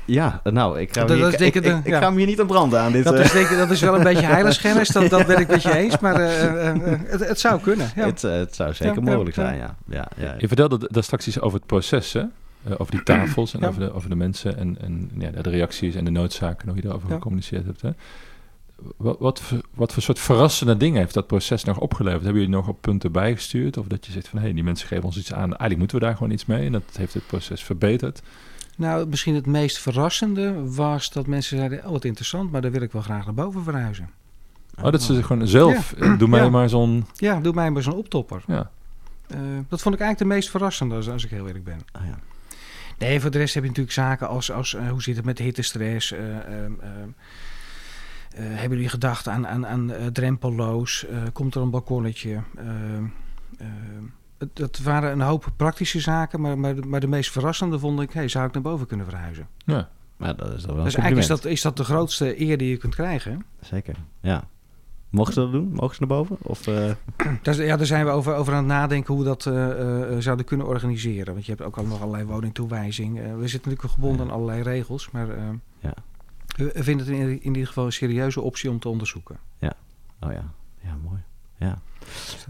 [0.06, 2.92] Ja, nou, ik ga, hier, ik, ik, ik, ga hem hier niet aan branden aan
[2.92, 3.04] dit.
[3.04, 5.78] Dat, is, denk, dat is wel een beetje heiligschennis, dat, dat ben ik met je
[5.78, 6.00] eens.
[6.00, 6.72] Maar uh, uh,
[7.12, 7.92] het, het, zou kunnen.
[7.96, 8.06] Ja.
[8.06, 9.76] Het, het zou zeker ja, mogelijk zijn, ja.
[9.86, 10.36] Ja, ja.
[10.38, 12.24] Je vertelde daar straks iets over het proces, hè?
[12.78, 16.06] over die tafels en over, de, over de mensen en, en ja, de reacties en
[16.06, 17.82] de noodzaken, hoe je daarover gecommuniceerd hebt.
[17.82, 17.90] Hè?
[18.98, 19.42] Wat, wat,
[19.74, 22.24] wat, voor soort verrassende dingen heeft dat proces nog opgeleverd?
[22.24, 23.78] Hebben jullie nog op punten bijgestuurd?
[23.78, 25.48] Of dat je zegt van, hé, hey, die mensen geven ons iets aan.
[25.48, 26.66] Eigenlijk moeten we daar gewoon iets mee.
[26.66, 28.22] En dat heeft het proces verbeterd.
[28.82, 32.82] Nou, misschien het meest verrassende was dat mensen zeiden: Oh, wat interessant, maar daar wil
[32.82, 34.10] ik wel graag naar boven verhuizen.
[34.82, 35.94] Oh, dat ze gewoon zelf.
[36.00, 36.16] Ja.
[36.16, 37.06] Doe mij maar zo'n.
[37.16, 38.44] Ja, doe mij maar zo'n optopper.
[38.48, 38.72] Ja.
[39.32, 41.80] Uh, dat vond ik eigenlijk de meest verrassende, als, als ik heel eerlijk ben.
[41.92, 42.20] Ah, ja.
[42.98, 45.38] Nee, voor de rest heb je natuurlijk zaken als, als uh, hoe zit het met
[45.38, 46.12] hittestress?
[46.12, 46.20] Uh,
[48.34, 51.06] hebben jullie gedacht aan, aan, aan drempelloos?
[51.34, 52.42] komt er een balkonnetje?
[54.54, 58.28] Dat waren een hoop praktische zaken, maar, maar, maar de meest verrassende vond ik, hey,
[58.28, 59.48] zou ik naar boven kunnen verhuizen?
[59.66, 62.70] Ja, maar dat is wel dus eigenlijk is dat, is dat de grootste eer die
[62.70, 63.46] je kunt krijgen.
[63.62, 64.44] Zeker, ja.
[65.10, 65.72] Mogen ze dat doen?
[65.74, 66.38] Mogen ze naar boven?
[66.42, 66.92] Of, uh...
[67.44, 70.46] ja, daar zijn we over, over aan het nadenken hoe we dat uh, uh, zouden
[70.46, 71.34] kunnen organiseren.
[71.34, 73.14] Want je hebt ook al nog allerlei woningtoewijzing.
[73.14, 75.28] we zitten natuurlijk gebonden aan allerlei regels, maar
[75.80, 75.94] ja.
[76.56, 79.38] We vinden het in, in ieder geval een serieuze optie om te onderzoeken.
[79.60, 79.74] Ja,
[80.20, 80.44] oh ja,
[80.84, 81.22] ja, mooi.
[81.58, 81.82] Ja.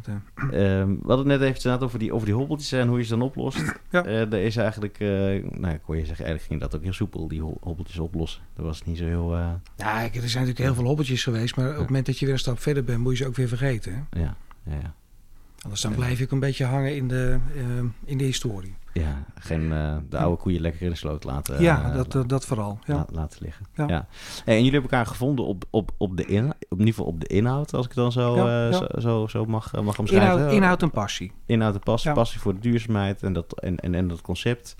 [0.10, 0.80] Uh...
[0.80, 3.10] um, we hadden het net even over die, over die hobbeltjes en hoe je ze
[3.10, 3.74] dan oplost.
[3.90, 4.06] Ja.
[4.06, 5.10] Uh, er is eigenlijk, uh,
[5.52, 8.42] nou, ik hoor je zeggen, eigenlijk ging dat ook heel soepel, die hobbeltjes oplossen.
[8.56, 9.38] Dat was niet zo heel...
[9.38, 9.52] Uh...
[9.76, 12.34] Ja, er zijn natuurlijk heel veel hobbeltjes geweest, maar op het moment dat je weer
[12.34, 13.94] een stap verder bent, moet je ze ook weer vergeten.
[13.94, 14.20] Hè?
[14.22, 14.94] Ja, ja, ja.
[15.62, 17.40] Anders dan blijf ik een beetje hangen in de,
[18.06, 18.76] in de historie.
[18.94, 21.62] Ja, geen uh, de oude koeien lekker in de sloot laten.
[21.62, 22.80] Ja, uh, dat, dat vooral.
[22.86, 23.06] Ja.
[23.12, 23.66] laten liggen.
[23.76, 23.88] Ja.
[23.88, 24.08] ja.
[24.46, 27.74] en jullie hebben elkaar gevonden op, op, op de in, op in op de inhoud,
[27.74, 30.32] als ik het dan zo, ja, uh, zo, zo, zo, mag, mag omschrijven.
[30.32, 31.32] Inhoud, inhoud en passie.
[31.46, 34.76] Inhoud en passie, passie voor de duurzaamheid en dat, en, en, en dat concept.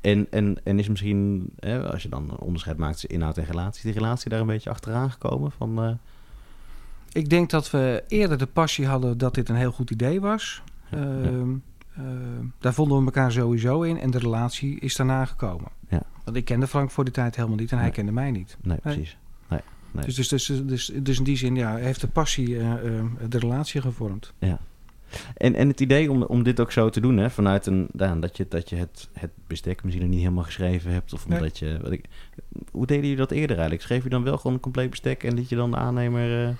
[0.00, 3.44] En, en, en is misschien, hè, als je dan een onderscheid maakt tussen inhoud en
[3.44, 5.52] relatie, die relatie daar een beetje achteraan gekomen?
[5.52, 5.98] Van,
[7.12, 10.62] Ik denk dat we eerder de passie hadden dat dit een heel goed idee was.
[10.90, 11.50] Ehm,
[11.98, 12.04] uh,
[12.58, 15.68] daar vonden we elkaar sowieso in en de relatie is daarna gekomen.
[15.88, 16.02] Ja.
[16.24, 18.56] Want ik kende Frank voor die tijd helemaal niet en hij kende mij niet.
[18.62, 19.16] Nee, precies.
[19.48, 20.04] Nee, nee.
[20.04, 23.38] Dus, dus, dus, dus, dus in die zin ja, heeft de passie uh, uh, de
[23.38, 24.32] relatie gevormd.
[24.38, 24.58] Ja.
[25.36, 28.20] En, en het idee om, om dit ook zo te doen, hè, vanuit een, dan,
[28.20, 31.12] dat je, dat je het, het bestek misschien nog niet helemaal geschreven hebt.
[31.12, 31.78] Of omdat je.
[31.82, 32.04] Wat ik,
[32.70, 33.82] hoe deden jullie dat eerder eigenlijk?
[33.82, 36.56] Schreef je dan wel gewoon een compleet bestek en liet je dan de aannemer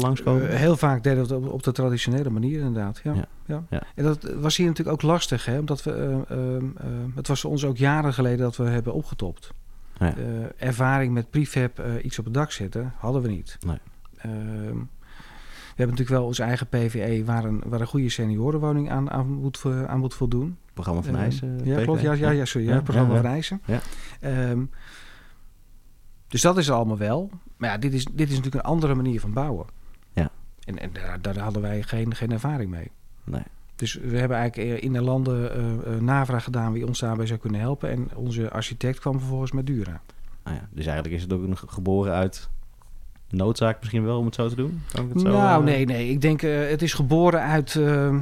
[0.00, 0.42] langskomen?
[0.42, 3.00] Uh, heel vaak deden we het op, op, de traditionele manier inderdaad.
[3.04, 3.14] Ja.
[3.46, 3.62] Ja.
[3.70, 3.82] ja.
[3.94, 5.58] En dat was hier natuurlijk ook lastig, hè?
[5.58, 6.62] omdat we, uh, uh,
[7.14, 9.50] het was voor ons ook jaren geleden dat we hebben opgetopt.
[9.98, 10.14] Ja.
[10.56, 13.58] ervaring met prefab iets op het dak zetten hadden we niet.
[13.66, 13.78] Nee.
[14.16, 14.78] Ehm,
[15.74, 19.26] we hebben natuurlijk wel onze eigen PVE waar een, waar een goede seniorenwoning aan, aan,
[19.26, 20.56] moet, aan moet voldoen.
[20.72, 21.60] Programma van Eisen.
[21.64, 22.00] ja, klopt.
[22.00, 23.62] Ja, ja, ja, sorry, ja, programma van Eisen.
[23.64, 23.80] Ja.
[24.50, 24.70] Um,
[26.34, 27.30] dus dat is er allemaal wel.
[27.56, 29.66] Maar ja, dit is, dit is natuurlijk een andere manier van bouwen.
[30.64, 32.90] En, en daar, daar, hadden wij geen, geen ervaring mee.
[33.24, 33.42] Nee.
[33.76, 37.60] Dus we hebben eigenlijk in de landen uh, navraag gedaan wie ons daarbij zou kunnen
[37.60, 37.90] helpen.
[37.90, 40.00] En onze architect kwam vervolgens met Dura.
[40.42, 42.48] Ah ja, dus eigenlijk is het ook nog geboren uit
[43.30, 44.82] noodzaak misschien wel om het zo te doen?
[44.92, 45.66] Kan ik het zo, nou, uh...
[45.66, 46.08] nee, nee.
[46.08, 48.18] Ik denk uh, het is geboren uit ehm,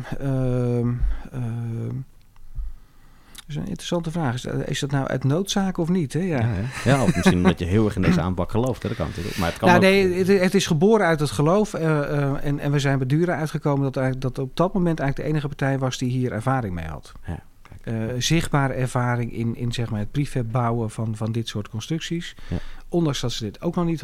[3.47, 4.35] ehm, is een interessante vraag.
[4.35, 6.13] Is, is dat nou uit noodzaak of niet?
[6.13, 6.21] Hè?
[6.21, 6.39] Ja.
[6.39, 8.83] Ja, ja, of misschien omdat je heel erg in deze aanpak gelooft.
[8.83, 8.89] Hè?
[8.89, 9.37] Dat kan natuurlijk.
[9.39, 11.75] Maar het kan nou, nee, het, het, is geboren uit het geloof.
[11.75, 15.29] Uh, uh, en, en we zijn bij Dura uitgekomen dat, dat op dat moment eigenlijk
[15.29, 17.13] de enige partij was die hier ervaring mee had.
[17.27, 17.43] Ja.
[17.85, 22.37] Uh, zichtbare ervaring in, in zeg maar het prefab bouwen van, van dit soort constructies.
[22.51, 22.57] Ja.
[22.89, 24.03] Ondanks dat ze dit ook nog niet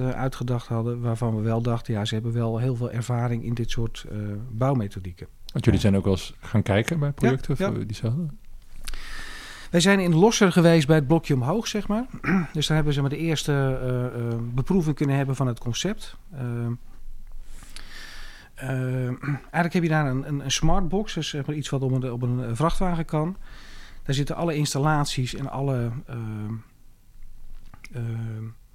[0.14, 3.70] uitgedacht hadden, waarvan we wel dachten, ja, ze hebben wel heel veel ervaring in dit
[3.70, 4.18] soort uh,
[4.50, 5.26] bouwmethodieken.
[5.52, 7.84] Want jullie zijn ook wel eens gaan kijken bij projecten ja, ja.
[7.84, 8.26] diezelfde?
[9.76, 12.06] Wij zijn in Losser geweest bij het blokje omhoog, zeg maar.
[12.52, 13.80] Dus daar hebben ze maar de eerste
[14.16, 16.16] uh, beproeving kunnen hebben van het concept.
[16.34, 16.40] Uh,
[19.30, 22.12] eigenlijk heb je daar een, een, een smartbox, dus zeg maar iets wat op een,
[22.12, 23.36] op een vrachtwagen kan.
[24.02, 25.90] Daar zitten alle installaties en alle...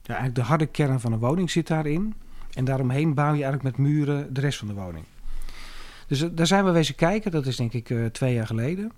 [0.01, 2.13] ja, eigenlijk de harde kern van een woning zit daarin.
[2.53, 5.05] En daaromheen bouw je eigenlijk met muren de rest van de woning.
[6.07, 8.91] Dus daar zijn we wezen kijken, dat is denk ik twee jaar geleden.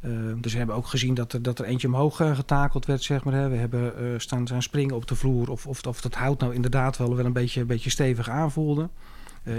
[0.00, 3.02] Uh, dus we hebben ook gezien dat er, dat er eentje omhoog uh, getakeld werd,
[3.02, 3.34] zeg maar.
[3.34, 3.48] Hè.
[3.48, 6.54] We hebben uh, staan, staan springen op de vloer of, of, of dat hout nou
[6.54, 8.88] inderdaad wel, wel een, beetje, een beetje stevig aanvoelde.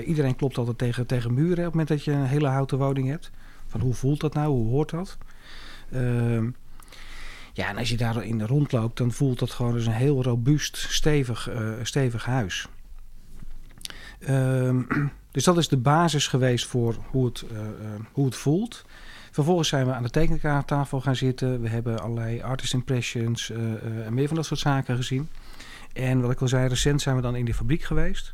[0.06, 3.08] iedereen klopt altijd tegen, tegen muren op het moment dat je een hele houten woning
[3.08, 3.32] hebt.
[3.68, 5.18] Van hoe voelt dat nou, hoe hoort dat?
[5.92, 6.50] Ehm,
[7.54, 11.50] ja, en als je daarin rondloopt, dan voelt dat gewoon een heel robuust, stevig,
[11.84, 12.68] stevig huis.
[14.20, 14.82] Ehm,
[15.32, 17.46] dus dat is de basis geweest voor hoe het,
[18.12, 18.86] hoe het voelt.
[19.32, 21.62] Vervolgens zijn we aan de tekenkaarttafel gaan zitten.
[21.62, 25.30] We hebben allerlei artist impressions uh, uh, en meer van dat soort zaken gezien.
[25.94, 28.30] En wat ik al zei, recent zijn we dan in de fabriek geweest.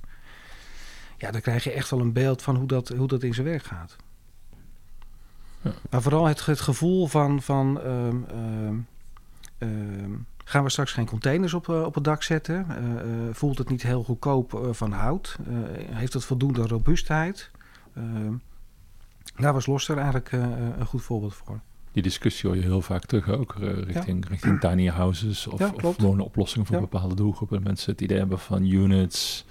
[1.17, 3.47] Ja, dan krijg je echt wel een beeld van hoe dat, hoe dat in zijn
[3.47, 3.95] werk gaat.
[5.61, 5.71] Ja.
[5.89, 8.87] Maar vooral het, het gevoel van, van um, um,
[9.59, 12.65] um, gaan we straks geen containers op, uh, op het dak zetten?
[13.31, 15.37] voelt het niet heel goedkoop van hout?
[15.91, 17.51] heeft het voldoende robuustheid?
[19.35, 20.41] Daar was Loster eigenlijk uh,
[20.79, 21.59] een goed voorbeeld voor.
[21.91, 24.29] Die discussie hoor je heel vaak terug ook uh, richting, ja.
[24.29, 26.81] richting tiny houses of, ja, of woonoplossingen voor ja.
[26.81, 27.63] bepaalde doelgroepen.
[27.63, 29.45] Mensen het idee hebben van units,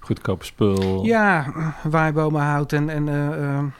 [0.00, 1.04] goedkoop spul.
[1.04, 3.74] Ja, waaibomenhout en, en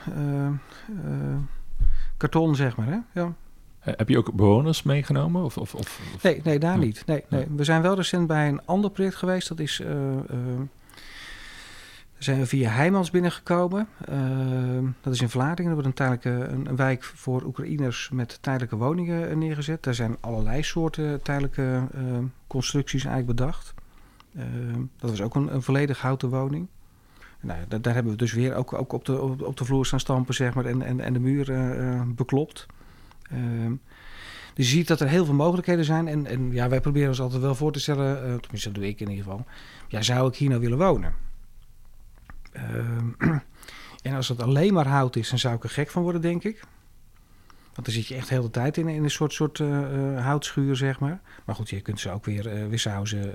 [2.17, 2.87] karton zeg maar.
[2.87, 2.97] Hè?
[3.21, 3.33] Ja.
[3.79, 5.43] Heb je ook bewoners meegenomen?
[5.43, 7.03] Of, of, of, nee, nee, daar niet.
[7.05, 7.45] Nee, nee.
[7.55, 9.47] We zijn wel recent bij een ander project geweest.
[9.47, 9.81] Dat is
[12.17, 13.87] zijn we via Heijmans binnengekomen.
[14.09, 15.71] Uh, dat is in Vlaardingen.
[15.71, 19.83] Er wordt een, tijdelijke, een, wijk voor Oekraïners met tijdelijke woningen eh, neergezet.
[19.83, 22.01] Daar zijn allerlei soorten tijdelijke uh,
[22.47, 23.73] constructies eigenlijk bedacht.
[24.35, 24.43] Uh,
[24.99, 26.67] dat was ook een, volledig houten woning.
[27.41, 30.33] Nou, daar, hebben we dus weer ook, ook op, de, op, de vloer staan stampen
[30.33, 31.53] zeg maar, en, en, en de muur
[32.15, 32.65] beklopt.
[34.53, 36.07] Dus je ziet dat er heel veel mogelijkheden zijn.
[36.07, 38.99] En, en ja, wij proberen ons altijd wel voor te stellen, tenminste dat doe ik
[38.99, 39.45] in ieder geval.
[39.87, 41.13] Ja, zou ik hier nou willen wonen?
[42.55, 43.09] Ehm,
[44.03, 46.43] en als het alleen maar hout is, dan zou ik er gek van worden, denk
[46.43, 46.63] ik.
[47.73, 51.19] Want dan zit je echt de tijd in, een soort, soort uh, houtschuur, zeg maar.
[51.45, 53.33] Maar goed, je kunt ze ook weer uh, wissauzen,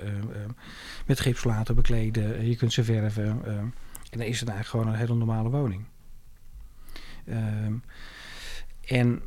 [1.05, 2.47] met gipslaten bekleden.
[2.47, 3.45] Je kunt ze verven.
[4.11, 5.85] en dan is het eigenlijk gewoon een hele normale woning.
[7.25, 7.73] Ehm,
[8.85, 9.21] en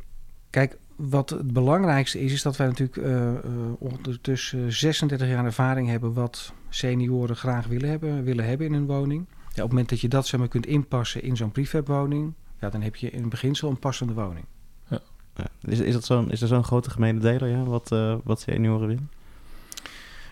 [0.49, 3.31] kijk, wat het belangrijkste is, is dat wij natuurlijk uh,
[3.79, 9.25] ondertussen 36 jaar ervaring hebben wat senioren graag willen hebben, willen hebben in een woning.
[9.55, 12.69] Ja, op het moment dat je dat zeg maar, kunt inpassen in zo'n prefabwoning, ja,
[12.69, 14.45] dan heb je in beginsel een passende woning.
[14.87, 14.99] Ja.
[15.35, 15.45] ja.
[15.61, 18.87] Is, is, dat zo'n, is er zo'n grote gemene deler, ja, wat, uh, wat senioren
[18.87, 19.09] willen?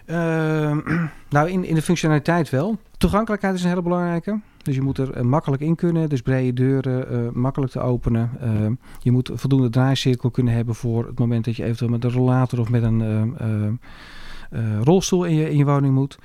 [0.06, 0.80] Ehm,
[1.36, 2.78] nou, in, in de functionaliteit wel.
[2.98, 4.40] Toegankelijkheid is een hele belangrijke.
[4.58, 8.32] Dus je moet er eh, makkelijk in kunnen, dus brede deuren, uh, makkelijk te openen.
[8.44, 12.12] Uh, je moet voldoende draaicirkel kunnen hebben voor het moment dat je eventueel met een
[12.12, 13.80] rollator of met een
[14.84, 16.18] rolstoel in je, in je woning moet.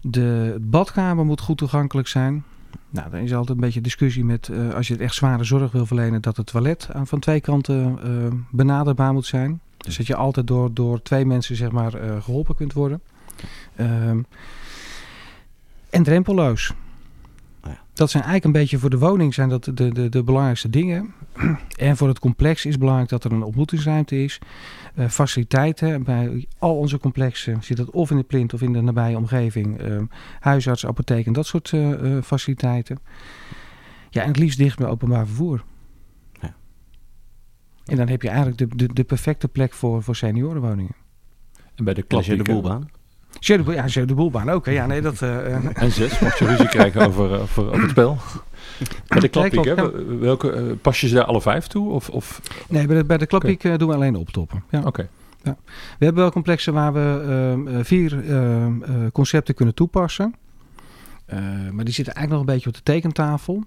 [0.00, 2.44] De badkamer moet goed toegankelijk zijn.
[2.90, 6.22] Nou, dan is altijd een beetje discussie met als je echt zware zorg wil verlenen,
[6.22, 7.98] dat het toilet aan van twee kanten
[8.50, 9.60] benaderbaar moet zijn.
[9.76, 13.00] Dus dat je altijd door, door twee mensen zeg maar, geholpen kunt worden.
[13.76, 14.22] Ehm,
[15.90, 16.74] en drempelloos.
[18.00, 21.14] Dat zijn eigenlijk een beetje voor de woning zijn dat de, de, de belangrijkste dingen.
[21.76, 24.38] En voor het complex is belangrijk dat er een ontmoetingsruimte is.
[24.94, 26.02] Uh, faciliteiten.
[26.02, 29.82] Bij al onze complexen zit dat of in de plint of in de nabije omgeving.
[29.82, 30.02] Uh,
[30.40, 32.98] huisarts, apotheek en dat soort uh, faciliteiten.
[34.10, 35.64] Ja, en het liefst dicht bij openbaar vervoer.
[36.40, 36.54] Ja.
[37.84, 40.94] En dan heb je eigenlijk de, de, de perfecte plek voor, voor seniorenwoningen.
[41.74, 42.88] En bij de klasje de boelbaan?
[43.40, 44.66] Jeu de, ja, de Boelbaan ook.
[44.66, 47.90] Ja, nee, dat, uh, en zes, mocht je ruzie krijgen over, eh, over, over het
[47.90, 48.18] spel.
[49.08, 50.18] Bij de klappiek, hè?
[50.18, 51.90] Welke, uh, pas je ze daar alle vijf toe?
[51.90, 52.40] Of, of?
[52.68, 53.76] Nee, bij de, bij de klappiek okay.
[53.76, 54.62] doen we alleen optoppen.
[54.70, 54.82] Ja.
[54.84, 55.08] Oké.
[55.42, 55.56] Ja.
[55.98, 58.66] We hebben wel complexen waar we uh, vier uh,
[59.12, 60.34] concepten kunnen toepassen.
[61.72, 63.64] maar die zitten eigenlijk nog een beetje op de tekentafel.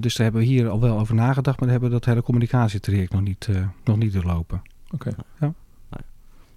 [0.00, 3.12] dus daar hebben we hier al wel over nagedacht, maar we hebben dat hele communicatietraject
[3.12, 3.48] nog niet,
[3.84, 4.62] nog niet doorlopen.
[4.90, 5.08] Oké.
[5.08, 5.24] Okay.
[5.40, 5.52] Ja.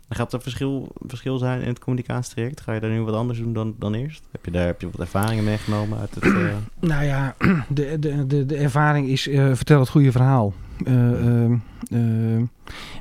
[0.10, 2.62] Gaat er verschil, verschil zijn in het communicatietraject?
[2.62, 4.24] Ga je daar nu wat anders doen dan, dan eerst?
[4.32, 6.24] Heb je daar heb je wat ervaringen meegenomen uit het...
[6.24, 6.54] Uh...
[6.80, 7.36] Nou ja,
[7.70, 10.54] de, de, de, de ervaring is uh, vertel het goede verhaal.
[10.88, 11.58] Uh,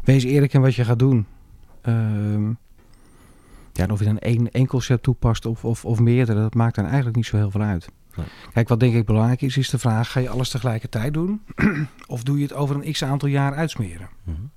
[0.05, 1.27] wees eerlijk in wat je gaat doen.
[1.83, 2.49] Ehm,
[3.73, 6.85] ja, of je dan één, één concept toepast of, of, of meerdere, dat maakt dan
[6.85, 7.89] eigenlijk niet zo heel veel uit.
[8.17, 8.27] Nee.
[8.53, 11.43] Kijk, wat denk ik belangrijk is, is de vraag: ga je alles tegelijkertijd doen?
[12.07, 14.09] of doe je het over een x aantal jaar uitsmeren?
[14.25, 14.51] Mm -hmm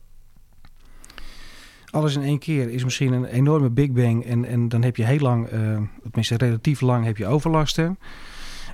[1.96, 4.26] alles in één keer is misschien een enorme big bang.
[4.26, 7.98] En, en dan heb je heel lang, uh, tenminste relatief lang, heb je overlasten.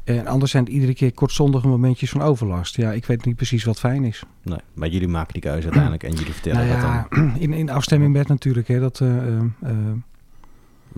[0.03, 2.75] En anders zijn het iedere keer kortzondige momentjes van overlast.
[2.75, 4.23] Ja, ik weet niet precies wat fijn is.
[4.43, 7.35] Nee, maar jullie maken die keuze uiteindelijk en jullie vertellen nou ja, dat dan.
[7.43, 8.67] In, in afstemming met natuurlijk.
[8.67, 9.69] Hè, dat, uh, uh,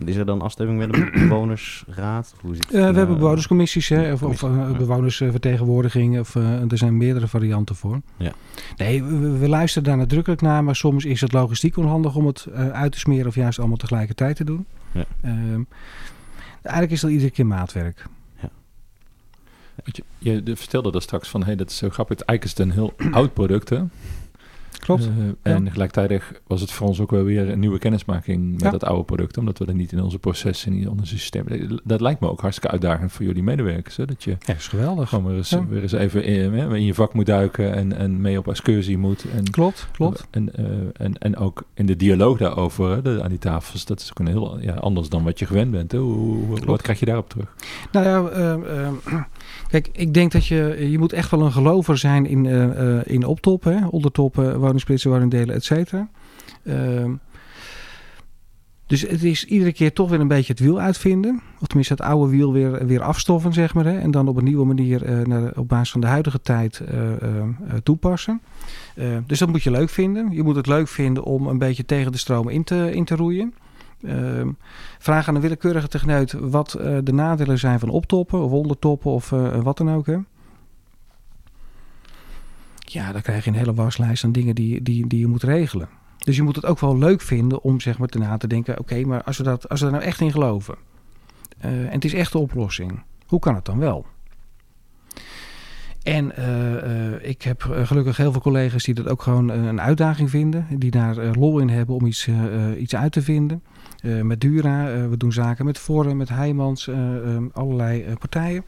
[0.06, 2.36] is er dan afstemming met een bewonersraad?
[2.41, 6.19] Hoe zit uh, we hebben bewonerscommissies hè, of, of uh, bewonersvertegenwoordiging.
[6.19, 8.01] Of, uh, er zijn meerdere varianten voor.
[8.17, 8.34] Ja.
[8.77, 10.63] Nee, we, we, luisteren daar nadrukkelijk naar.
[10.63, 13.27] Maar soms is het logistiek onhandig om het uit te smeren.
[13.27, 14.65] Of juist allemaal tegelijkertijd te doen.
[14.91, 15.06] Ja.
[15.21, 15.62] Ehm,
[16.62, 18.06] eigenlijk is dat iedere keer maatwerk.
[18.41, 18.49] Ja.
[20.17, 22.19] Je, je vertelde dat straks van, hey, dat is zo grappig.
[22.19, 23.82] Eigenlijk is het een heel oud product, hè?
[24.83, 25.09] Klopt.
[25.17, 28.69] Uh, en gelijktijdig was het voor ons ook wel weer een nieuwe kennismaking met ja.
[28.69, 31.81] dat oude product, omdat we er niet in onze processen, in onze systemen.
[31.83, 33.97] Dat lijkt me ook hartstikke uitdagend voor jullie medewerkers.
[33.97, 34.05] Hè?
[34.05, 35.09] Dat je ja, is geweldig.
[35.09, 35.65] Gewoon weer eens, ja.
[35.67, 39.25] weer eens even in, in, je vak moet duiken en, en mee op excursie moet.
[39.35, 40.27] En, klopt, klopt.
[40.31, 44.09] En, uh, en, en ook in de dialoog daarover de, aan die tafels, dat is
[44.09, 45.91] ook een heel ja, anders dan wat je gewend bent.
[45.91, 45.97] Hè?
[45.97, 47.55] Hoe, hoe, wat krijg je daarop terug?
[47.91, 48.91] Nou ja, uh,
[49.67, 52.45] kijk, ik denk dat je, je moet echt wel een gelover zijn in,
[53.05, 56.09] in optoppen, ondertoppen, woningsplitsen, woningdelen, et cetera.
[56.63, 57.12] Uh,
[58.86, 61.41] dus het is iedere keer toch weer een beetje het wiel uitvinden.
[61.59, 63.86] Of tenminste het oude wiel weer, weer afstoffen, zeg maar.
[63.86, 66.81] Hè, en dan op een nieuwe manier uh, naar, op basis van de huidige tijd
[66.93, 67.03] uh,
[67.83, 68.41] toepassen.
[69.25, 70.31] dus dat moet je leuk vinden.
[70.31, 73.15] Je moet het leuk vinden om een beetje tegen de stroom in te, in te
[73.15, 73.53] roeien.
[74.01, 74.49] Ehm,
[74.99, 76.71] vraag aan een willekeurige techneut wat
[77.03, 79.29] de nadelen zijn van optoppen of ondertoppen of
[79.63, 80.05] wat dan ook.
[80.05, 80.17] Hè
[82.93, 85.89] ja, dan krijg je een hele waslijst aan dingen die, die, die je moet regelen.
[86.17, 88.79] Dus je moet het ook wel leuk vinden om zeg maar na te denken...
[88.79, 90.75] oké, maar als we, dat, als we daar nou echt in geloven...
[91.65, 93.03] Uh, en het is echt de oplossing...
[93.25, 94.06] hoe kan het dan wel?
[96.03, 100.29] En uh, uh, ik heb gelukkig heel veel collega's die dat ook gewoon een uitdaging
[100.29, 100.67] vinden.
[100.77, 102.29] Die daar lol in hebben om iets,
[102.77, 103.63] iets uit te vinden.
[104.01, 106.89] met Dura, we doen zaken met Forum, met Heijmans,
[107.51, 108.65] allerlei partijen.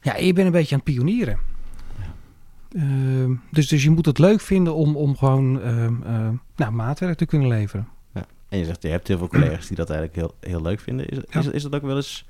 [0.00, 1.38] Ja, je bent een beetje aan het pionieren.
[2.74, 7.16] Ehm, dus, dus je moet het leuk vinden om, om gewoon ehm, ehm, nou, maatwerk
[7.16, 7.88] te kunnen leveren.
[8.14, 8.26] Ja.
[8.48, 11.08] En je zegt, je hebt heel veel collega's die dat eigenlijk heel, heel leuk vinden.
[11.08, 12.26] Is, is, is, het ook wel eens,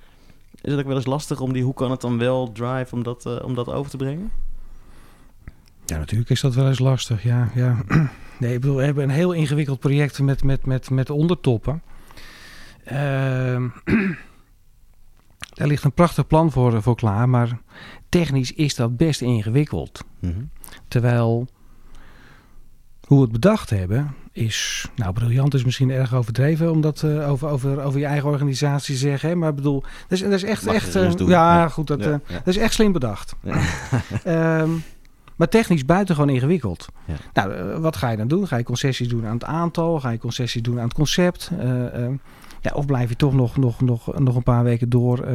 [0.60, 3.02] is het ook wel eens lastig om die, hoe kan het dan wel drive om
[3.02, 4.30] dat, uh, om dat over te brengen?
[5.84, 7.22] Ja, natuurlijk is dat wel eens lastig.
[7.22, 7.76] Ja, ja.
[8.38, 11.82] Nee, ik bedoel, we hebben een heel ingewikkeld project met, met, met, met ondertoppen.
[12.92, 13.62] Uh,
[15.52, 17.58] daar ligt een prachtig plan voor, voor klaar, maar
[18.08, 20.04] technisch is dat best ingewikkeld.
[20.20, 20.50] Mm -hmm.
[20.88, 21.48] Terwijl
[23.06, 27.30] hoe we het bedacht hebben is, nou briljant is misschien erg overdreven om dat uh,
[27.30, 29.28] over, over, over je eigen organisatie te zeggen.
[29.28, 29.34] Hè?
[29.34, 32.10] Maar ik bedoel, dat is, dat is echt, echt uh, ja, ja, goed, dat, ja,
[32.10, 33.34] uh, dat is echt slim bedacht.
[34.26, 34.82] um,
[35.36, 36.86] maar technisch buitengewoon ingewikkeld.
[37.32, 38.46] Nou, wat ga je dan doen?
[38.46, 40.00] Ga je concessies doen aan het aantal?
[40.00, 41.50] Ga je concessies doen aan het concept?
[42.62, 45.26] Ja, of blijf je toch nog, nog, nog, nog een paar weken door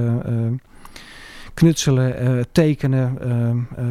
[1.53, 3.17] knutselen, tekenen,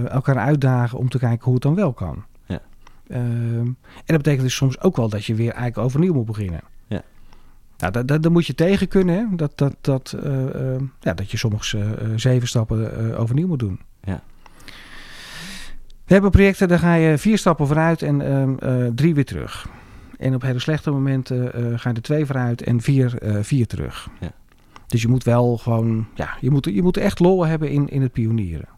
[0.09, 2.25] elkaar uitdagen om te kijken hoe het dan wel kan.
[2.47, 2.61] Ja.
[3.09, 6.61] en dat betekent dus soms ook wel dat je weer eigenlijk overnieuw moet beginnen.
[6.87, 7.03] Ja.
[7.79, 9.15] Nou, dat, dat, dat moet je tegen kunnen.
[9.15, 9.37] Hè?
[9.37, 10.17] Dat, dat, dat,
[11.01, 11.77] ja, dat je soms
[12.17, 13.81] zeven stappen overnieuw moet doen.
[14.03, 14.23] Ja.
[16.07, 19.69] We hebben projecten, daar ga je vier stappen vooruit en uh, drie weer terug.
[20.19, 23.67] En op hele slechte momenten uh, ga je er twee vooruit en vier, uh, vier
[23.67, 24.09] terug.
[24.21, 24.33] Ja.
[24.87, 28.03] Dus je moet wel gewoon, ja, je moet, je moet echt lol hebben in, in
[28.03, 28.69] het pionieren.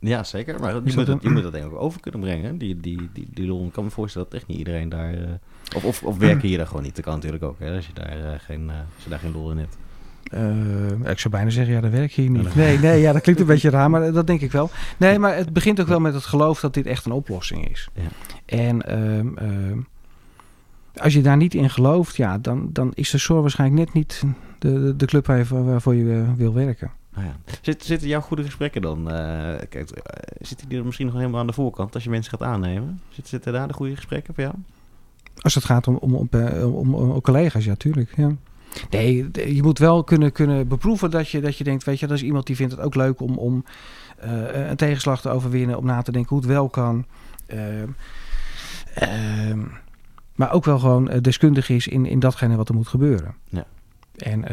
[0.00, 0.60] Ja, zeker.
[0.60, 2.58] Maar je, moet, dat, je moet dat denk ik ook over kunnen brengen.
[2.58, 3.66] Die, die, die, die lol.
[3.66, 5.14] Ik kan me voorstellen dat echt niet iedereen daar...
[5.76, 6.96] of, of, of werken je daar gewoon niet.
[6.96, 9.58] Dat kan natuurlijk ook, hè, als, je daar, geen, als je daar geen lol in
[9.58, 9.76] hebt.
[10.34, 12.54] Uh, ik zou bijna zeggen, ja, dat werk je hier niet.
[12.54, 14.70] Nee, nee, ja, dat klinkt een beetje raar, maar dat denk ik wel.
[14.96, 17.88] Nee, maar het begint ook wel met het geloof dat dit echt een oplossing is.
[17.94, 18.02] Ja.
[18.44, 19.76] En uh, uh,
[21.00, 24.22] als je daar niet in gelooft, ja, dan, dan is de zorg waarschijnlijk net niet
[24.58, 26.90] de, de, club waarvoor je wil werken.
[27.14, 27.36] Ah, ja.
[27.62, 29.04] Zit, zitten jouw goede gesprekken dan?
[29.68, 29.90] kijk,
[30.40, 33.00] zitten die er misschien nog helemaal aan de voorkant als je mensen gaat aannemen?
[33.08, 34.54] Zitten, zitten daar de goede gesprekken voor jou?
[35.38, 36.28] Als het gaat om, om, om,
[36.62, 38.16] om, om collega's, ja, tuurlijk.
[38.16, 38.36] Ja.
[38.90, 42.16] Nee, je moet wel kunnen, kunnen beproeven dat je, dat je denkt, weet je, dat
[42.16, 43.64] is iemand die vindt het ook leuk om, om
[44.24, 47.04] uh, een tegenslag te overwinnen, om na te denken hoe het wel kan.
[47.46, 47.82] Uh,
[49.02, 49.64] uh,
[50.38, 53.34] maar ook wel gewoon deskundig is in, in datgene wat er moet gebeuren.
[53.44, 53.66] Ja.
[54.16, 54.44] En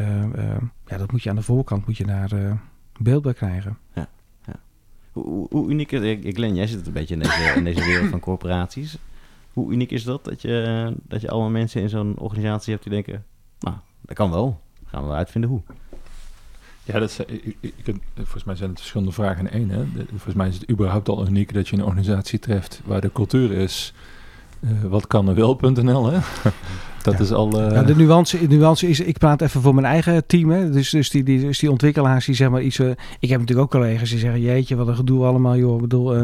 [0.86, 2.58] ja, dat moet je aan de voorkant moet je daar
[2.98, 3.78] beeld bij krijgen.
[3.94, 4.08] Ja.
[4.46, 4.54] ja.
[5.12, 6.34] Hoe, hoe, uniek is het?
[6.34, 8.98] Glenn, jij zit een beetje in deze, in deze wereld van corporaties.
[9.52, 12.92] Hoe uniek is dat, dat je, dat je allemaal mensen in zo'n organisatie hebt die
[12.92, 13.24] denken...
[13.58, 14.60] Nou, dat kan wel.
[14.86, 15.60] Gaan we uitvinden hoe.
[16.86, 19.70] Ja, dat is, ik, ik, volgens mij zijn het verschillende vragen in één.
[19.70, 19.92] Hè?
[19.92, 23.12] De, volgens mij is het überhaupt al uniek dat je een organisatie treft waar de
[23.12, 23.94] cultuur is.
[24.60, 26.18] Uh, wat kan er wel.nl, hè?
[27.02, 27.20] dat ja.
[27.20, 27.60] is al...
[27.60, 27.70] Uh...
[27.70, 30.70] Ja, de, nuance, de nuance is, ik praat even voor mijn eigen team, hè?
[30.70, 32.78] Dus, dus, die, die, dus die ontwikkelaars die zeg maar iets...
[32.78, 32.90] Uh,
[33.20, 35.74] ik heb natuurlijk ook collega's die zeggen, jeetje, wat een gedoe allemaal, joh.
[35.74, 36.14] Ik bedoel,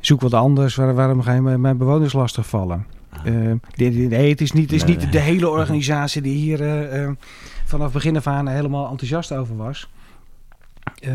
[0.00, 2.86] zoek wat anders, Waar, waarom ga je mijn bewoners lastig vallen?
[3.24, 7.10] Uh, nee, het is niet, het is niet de hele organisatie die hier uh, uh,
[7.64, 9.88] vanaf begin af aan helemaal enthousiast over was.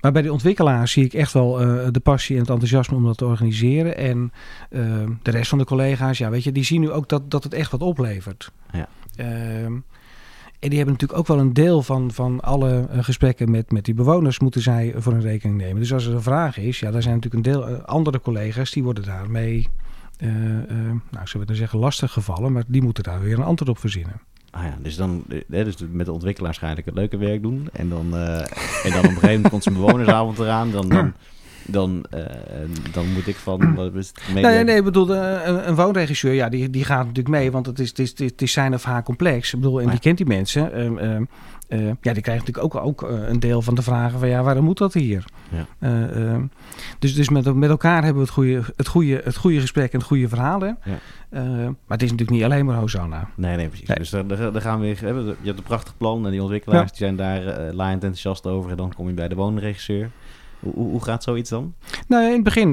[0.00, 1.52] Maar bij de ontwikkelaars zie ik echt wel
[1.92, 3.96] de passie en het enthousiasme om dat te organiseren.
[3.96, 4.32] En
[4.70, 7.44] ehm, de rest van de collega's, ja, weet je, die zien nu ook dat, dat
[7.44, 8.50] het echt wat oplevert.
[8.72, 8.88] Ja.
[9.16, 9.72] Ehm,
[10.58, 13.94] en die hebben natuurlijk ook wel een deel van, van alle gesprekken met, met die
[13.94, 15.80] bewoners moeten zij voor een rekening nemen.
[15.80, 18.82] Dus als er een vraag is, ja, daar zijn natuurlijk een deel andere collega's die
[18.82, 19.68] worden daarmee
[21.10, 23.78] nou, zullen we dan zeggen, lastig gevallen, maar die moeten daar weer een antwoord op
[23.78, 24.20] verzinnen.
[24.50, 27.68] Ah ja, dus dan dus met de ontwikkelaars ga het leuke werk doen.
[27.72, 28.38] En dan, uh,
[28.84, 30.70] en dan op een gegeven moment komt zijn bewonersavond eraan.
[30.70, 31.12] Dan, dan,
[31.66, 32.04] dan,
[32.92, 33.74] dan moet ik van...
[33.74, 37.06] Wat is het, nee, nee, nee, ik bedoel, een, een woonregisseur, ja, die, die gaat
[37.06, 37.50] natuurlijk mee.
[37.50, 39.54] Want het is, het is, het is zijn of haar complex.
[39.54, 40.72] Ik bedoel, en die kent die mensen.
[40.72, 41.24] Ehm, ehm,
[41.70, 44.42] uh, ja, die krijgen natuurlijk ook, ook uh, een deel van de vragen van ja,
[44.42, 45.24] waarom moet dat hier?
[45.48, 45.66] Ja.
[45.88, 46.36] Uh,
[46.98, 49.98] dus dus met, met elkaar hebben we het goede, het goede, het goede gesprek en
[49.98, 50.64] het goede verhaal.
[50.64, 50.74] Ja.
[51.30, 53.28] maar het is natuurlijk niet alleen maar Hosanna.
[53.34, 53.88] Nee, nee, precies.
[53.88, 53.96] Nee.
[53.96, 55.14] Dus daar, daar, gaan we weer.
[55.40, 58.70] Je hebt een prachtig plan en die ontwikkelaars die zijn daar laaiend enthousiast over.
[58.70, 60.10] En dan kom je bij de woonregisseur.
[60.60, 61.74] Hoe, hoe, gaat zoiets dan?
[62.08, 62.70] Nou, in het begin,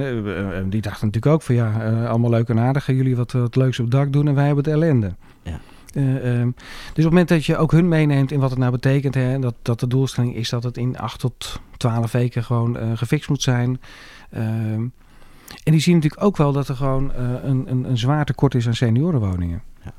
[0.70, 2.88] die dachten natuurlijk ook van ja, allemaal leuk en aardig.
[2.88, 5.16] Jullie wat, wat leuks op het dak doen en wij hebben het ellende.
[5.44, 5.60] Ja.
[5.98, 8.72] Uh, um, dus op het moment dat je ook hun meeneemt in wat het nou
[8.72, 12.78] betekent, hè, dat, dat de doelstelling is dat het in 8 tot 12 weken gewoon
[12.78, 13.82] uh, gefixt moet zijn.
[14.34, 14.92] Uh, en
[15.64, 18.68] die zien natuurlijk ook wel dat er gewoon uh, een, een, een, zwaar tekort is
[18.68, 19.62] aan seniorenwoningen.
[19.84, 19.94] Ja.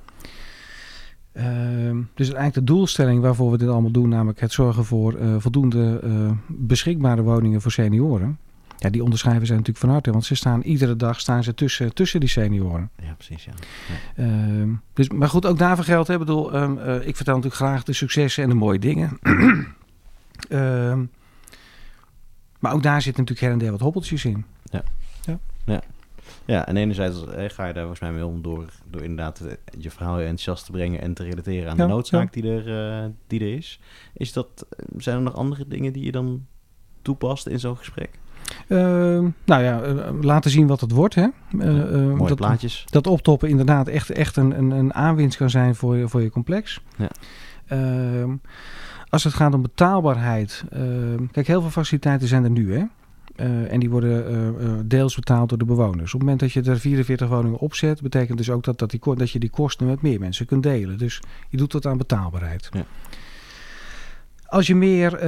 [1.33, 6.01] Ehm, dus eigenlijk de doelstelling waarvoor we dit allemaal doen, namelijk het zorgen voor voldoende
[6.47, 8.39] beschikbare woningen voor senioren.
[8.79, 11.95] Ja, die onderschrijven zijn natuurlijk van harte, want ze staan iedere dag staan ze tussen,
[11.95, 12.91] tussen die senioren.
[13.03, 13.45] Ja, precies.
[13.45, 13.53] Ja.
[14.17, 14.25] ja.
[14.25, 16.09] Uh, dus, maar goed, ook daarvoor geldt.
[16.09, 19.19] Hè, bedoel, um, uh, ik vertel natuurlijk graag de successen en de mooie dingen.
[20.49, 20.97] uh,
[22.61, 24.45] maar ook daar zitten natuurlijk her en der wat hobbeltjes in.
[24.65, 24.83] Ja.
[25.25, 25.39] Ja.
[25.65, 25.83] ja.
[26.45, 29.43] Ja, en enerzijds ga je daar volgens mij mee om door, door inderdaad
[29.79, 33.55] je verhaal enthousiast te brengen en te relateren aan de noodzaak die, er, die er
[33.55, 33.81] is.
[34.13, 34.67] is dat,
[34.97, 36.47] zijn er nog andere dingen die je dan
[37.03, 38.19] toepast in zo'n gesprek?
[38.69, 41.15] Ehm, nou ja, uh, laten zien wat het wordt.
[41.15, 41.27] Hè?
[41.53, 41.61] Uh,
[42.15, 42.85] mooie dat, plaatjes.
[42.91, 46.31] Dat optoppen inderdaad echt, echt een, een, een aanwinst kan zijn voor je, voor je
[46.31, 46.81] complex.
[46.97, 47.09] Ja.
[47.67, 48.31] Ehm,
[49.09, 50.65] als het gaat om betaalbaarheid.
[50.71, 52.75] Ehm, kijk, heel veel faciliteiten zijn er nu.
[52.75, 52.85] Hè?
[53.69, 56.15] en die worden deels betaald door de bewoners.
[56.15, 59.01] Op het moment dat je er 44 woningen opzet, betekent dus ook dat, dat, die,
[59.15, 60.99] dat je die kosten met meer mensen kunt delen.
[60.99, 62.69] Dus je doet dat aan betaalbaarheid.
[62.73, 62.85] Ja.
[64.47, 65.19] Als je meer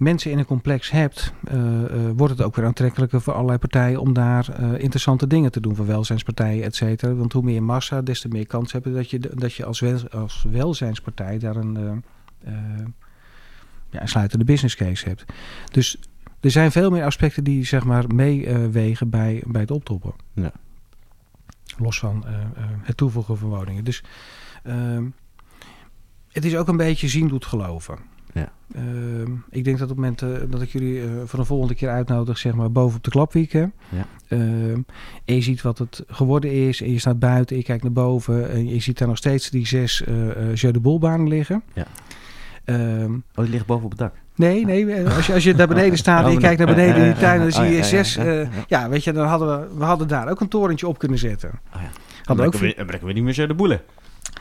[0.00, 4.00] mensen in een complex hebt, uh, uh, wordt het ook weer aantrekkelijker voor allerlei partijen
[4.00, 5.76] om daar uh, interessante dingen te doen.
[5.76, 7.14] Voor welzijnspartijen, et cetera.
[7.14, 10.10] Want hoe meer massa, des te meer kans hebben dat je, dat je als, wel,
[10.10, 12.02] als welzijnspartij daar een,
[13.90, 15.24] ja, een sluitende business case hebt.
[15.72, 15.98] Dus
[16.40, 20.12] er zijn veel meer aspecten die zeg maar meewegen bij, bij het optoppen.
[20.32, 20.52] Ja.
[21.78, 22.24] Los van
[22.82, 23.84] het toevoegen van woningen.
[23.84, 24.02] Dus
[24.62, 25.04] ehm,
[26.28, 27.98] het is ook een beetje zien doet geloven.
[28.76, 28.82] Uh,
[29.50, 31.88] ik denk dat op het moment uh, dat ik jullie uh, voor een volgende keer
[31.88, 33.52] uitnodig, zeg maar boven op de klapwiek.
[33.52, 33.60] Hè?
[33.88, 34.06] Ja.
[34.28, 34.72] Uh,
[35.24, 36.82] en je ziet wat het geworden is.
[36.82, 38.50] En je staat buiten, je kijkt naar boven.
[38.50, 41.62] En je ziet daar nog steeds die zes uh, Jeu de Boelbanen liggen.
[41.72, 41.86] Ja.
[42.64, 44.14] Ehm, oh, die liggen boven op het dak?
[44.34, 45.08] Nee, nee.
[45.08, 47.40] Als je, als je daar beneden staat en je kijkt naar beneden in die tuin,
[47.40, 48.18] dan zie je zes.
[48.66, 51.50] Ja, weet je, dan hadden we, we hadden daar ook een torentje op kunnen zetten.
[51.74, 51.90] Oh, ja.
[52.24, 53.80] Hadden ook we, brengen we niet meer Jeu de Boelen.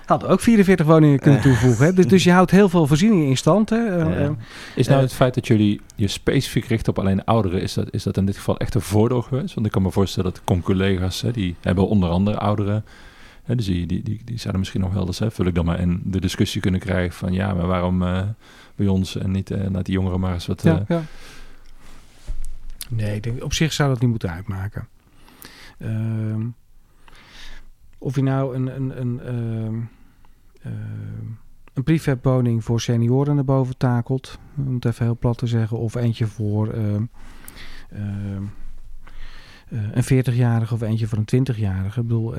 [0.05, 1.85] Hadden ook 44 woningen kunnen toevoegen.
[1.85, 1.93] Hè?
[1.93, 3.69] Dus, dus je houdt heel veel voorzieningen in stand.
[3.69, 3.77] Hè?
[3.77, 4.35] Ja.
[4.75, 8.03] Is nou het feit dat jullie je specifiek richten op alleen ouderen, is dat, is
[8.03, 9.53] dat in dit geval echt een voordeel geweest?
[9.53, 12.85] Want ik kan me voorstellen dat con-collega's, die hebben onder andere ouderen.
[13.43, 15.65] Hè, dus die, die, die, die zouden misschien nog wel eens, hè, vul ik dan
[15.65, 18.21] maar in, de discussie kunnen krijgen van ja, maar waarom uh,
[18.75, 20.63] bij ons en niet uh, naar die jongeren maar eens wat...
[20.63, 21.01] Ja, ja.
[22.89, 24.87] Nee, denk, op zich zou dat niet moeten uitmaken.
[25.77, 25.89] Uh,
[27.99, 30.77] of je nou een, een, een, uh, uh,
[31.73, 35.95] een prefabwoning voor senioren naar boven takelt, om het even heel plat te zeggen, of
[35.95, 36.95] eentje voor uh,
[39.91, 41.99] een 40-jarige of eentje voor een 20-jarige.
[41.99, 42.35] Ik bedoel,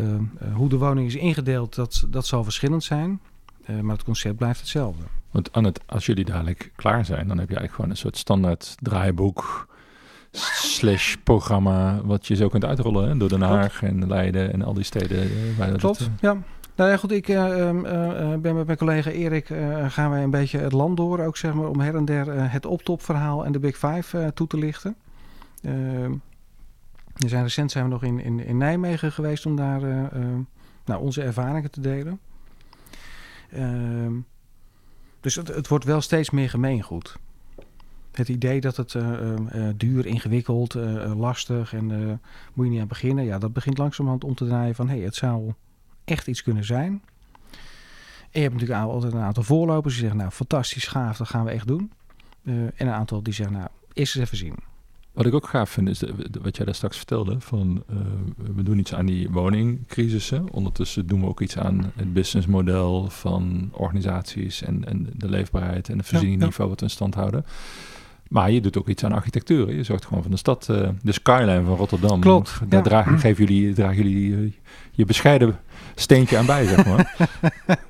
[0.54, 3.20] hoe de woning is ingedeeld, dat, dat zal verschillend zijn,
[3.66, 5.02] maar het concept blijft hetzelfde.
[5.30, 8.76] Want Annette, als jullie dadelijk klaar zijn, dan heb je eigenlijk gewoon een soort standaard
[8.80, 9.68] draaiboek
[10.32, 13.16] slash programma wat je zo kunt uitrollen hè?
[13.16, 13.94] door Den Haag Klopt.
[13.94, 15.30] en Leiden en al die steden.
[15.56, 16.36] Waar Klopt, dat, ja.
[16.74, 19.46] Nou ja, goed, ik uh, uh, ben met mijn collega Erik,
[19.88, 22.66] gaan wij een beetje het land door, ook zeg maar, om her en der het
[22.66, 24.96] optopverhaal en de Big Five toe te lichten.
[25.62, 26.12] Ehm,
[27.16, 29.80] we zijn recent zijn we nog in, in, in Nijmegen geweest om daar
[30.84, 32.20] nou, onze ervaringen te delen.
[33.50, 34.12] Ehm,
[35.20, 37.16] dus het, het wordt wel steeds meer gemeengoed.
[38.12, 39.10] Het idee dat het uh,
[39.54, 42.20] uh, duur, ingewikkeld, uh, lastig en
[42.52, 43.24] moet je niet aan beginnen.
[43.24, 45.52] Ja, dat begint langzamerhand om te draaien van hé, hey, het zou
[46.04, 47.02] echt iets kunnen zijn.
[48.30, 51.44] En je hebt natuurlijk altijd een aantal voorlopers die zeggen nou fantastisch gaaf, dat gaan
[51.44, 51.92] we echt doen.
[52.44, 54.54] en een aantal die zeggen nou eerst eens even zien.
[55.12, 57.40] Wat ik ook gaaf vind is de, wat jij daar straks vertelde.
[57.40, 57.84] Van,
[58.54, 60.52] we doen iets aan die woningcrisissen.
[60.52, 65.98] Ondertussen doen we ook iets aan het businessmodel van organisaties en, en de leefbaarheid en
[65.98, 66.48] het ja.
[66.56, 67.44] wat we in stand houden.
[68.30, 69.74] Maar je doet ook iets aan architectuur.
[69.74, 72.20] Je zorgt gewoon van de stad, uh, de skyline van Rotterdam.
[72.20, 72.60] Klopt.
[72.68, 72.84] Daar ja.
[72.84, 74.52] dragen, geven jullie, dragen jullie uh,
[74.90, 75.58] je bescheiden
[75.94, 77.28] steentje aan bij, zeg maar.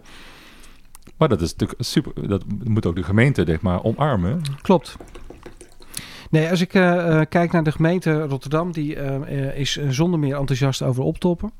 [1.18, 2.28] maar dat is natuurlijk super.
[2.28, 4.42] Dat moet ook de gemeente, zeg maar, omarmen.
[4.62, 4.96] Klopt.
[6.30, 8.94] Nee, als ik uh, kijk naar de gemeente Rotterdam, die
[9.54, 11.52] is zonder meer enthousiast over optoppen.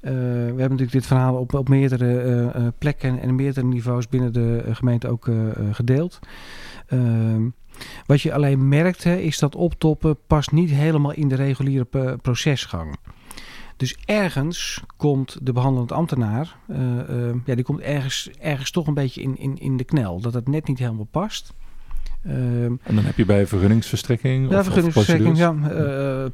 [0.00, 5.08] we hebben natuurlijk dit verhaal op, op meerdere plekken en meerdere niveaus binnen de gemeente
[5.08, 5.28] ook
[5.72, 6.20] gedeeld.
[8.10, 12.96] Ehm, wat je alleen merkte is dat optoppen past niet helemaal in de reguliere procesgang.
[13.76, 18.94] Dus ergens komt de behandelend ambtenaar, uh, uh, ja, die komt ergens, ergens toch een
[18.94, 20.20] beetje in, in, in de knel.
[20.20, 21.54] Dat het net niet helemaal past.
[22.26, 24.50] Uh, en dan heb je bij vergunningsverstrekking?
[24.50, 25.52] Ja, of, vergunningsverstrekking, ja.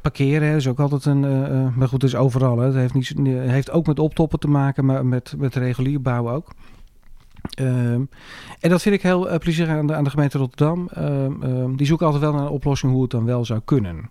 [0.01, 1.19] parkeren is ook altijd een...
[1.75, 2.57] maar goed, het is overal.
[2.57, 2.65] Hè.
[2.65, 6.53] Het heeft, niet, heeft ook met optoppen te maken, maar met, met regulier bouwen ook.
[7.49, 8.01] Ehm,
[8.59, 10.89] en dat vind ik heel uh, plezierig aan de, aan de gemeente Rotterdam.
[10.93, 14.09] Ehm, die zoeken altijd wel naar een oplossing hoe het dan wel zou kunnen.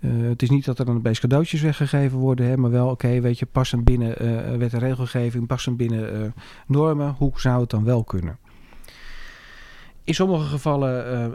[0.00, 3.20] Uh, het is niet dat er dan best cadeautjes weggegeven worden, hè, maar wel, oké,
[3.20, 6.34] weet je, passend binnen uh, wet en regelgeving, passend binnen
[6.66, 8.38] normen, hoe zou het dan wel kunnen?
[10.04, 11.34] In sommige gevallen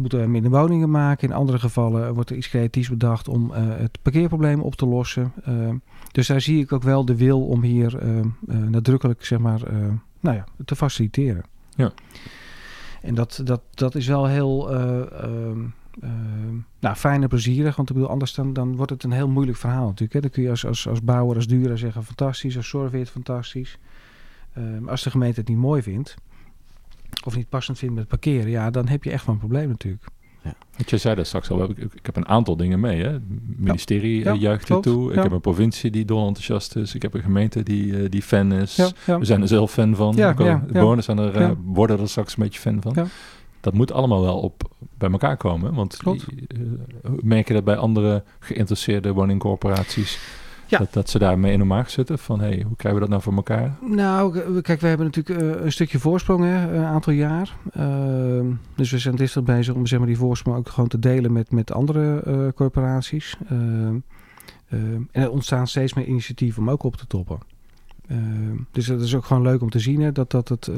[0.00, 3.98] moeten we minder woningen maken, in andere gevallen wordt er iets creatiefs bedacht om het
[4.02, 5.32] parkeerprobleem op te lossen.
[6.12, 7.98] dus daar zie ik ook wel de wil om hier
[8.46, 9.60] nadrukkelijk, zeg maar,
[10.24, 11.44] nou ja, te faciliteren.
[11.76, 11.92] Ja.
[13.02, 15.60] En dat, dat, dat is wel heel ehm,
[16.80, 17.76] nou, fijn en plezierig.
[17.76, 20.12] Want ik bedoel, anders dan, dan wordt het een heel moeilijk verhaal natuurlijk.
[20.12, 20.20] Hè.
[20.20, 22.56] Dan kun je als, als, als bouwer, als duurder zeggen fantastisch.
[22.56, 23.78] Als het fantastisch.
[24.80, 26.16] Maar als de gemeente het niet mooi vindt
[27.24, 30.04] of niet passend vindt met parkeren, ja, dan heb je echt wel een probleem natuurlijk.
[30.44, 30.54] Ja.
[30.76, 33.02] Want je zei dat straks al, ik, ik heb een aantal dingen mee.
[33.02, 33.10] Hè?
[33.10, 33.22] Het
[33.56, 35.12] ministerie ja, juicht ertoe.
[35.12, 36.94] Ik heb een provincie die dol enthousiast is.
[36.94, 38.92] Ik heb een gemeente die, uh, die fan is.
[39.06, 40.16] We zijn er zelf fan van.
[40.16, 43.08] Ja, ja, Bewoners zijn er, uh, worden er straks een beetje fan van.
[43.60, 45.74] Dat moet allemaal wel op bij elkaar komen.
[45.74, 46.12] Want uh,
[47.20, 50.18] merk je dat bij andere geïnteresseerde woningcorporaties
[50.74, 50.80] ja.
[50.80, 52.18] Dat, dat ze daarmee in de markt zitten.
[52.18, 53.76] Van hey, hoe krijgen we dat nou voor elkaar?
[53.80, 57.56] Nou, kijk, we hebben natuurlijk uh, een stukje voorsprong, hè, een aantal jaar.
[57.76, 58.40] Uh,
[58.74, 61.50] dus we zijn dichter bezig om zeg maar, die voorsprong ook gewoon te delen met,
[61.50, 63.36] met andere uh, corporaties.
[63.48, 63.98] Ehm,
[64.68, 67.38] ehm, en er ontstaan steeds meer initiatieven om ook op te toppen.
[68.70, 70.70] dus dat is ook gewoon leuk om te zien hè, dat, dat, het,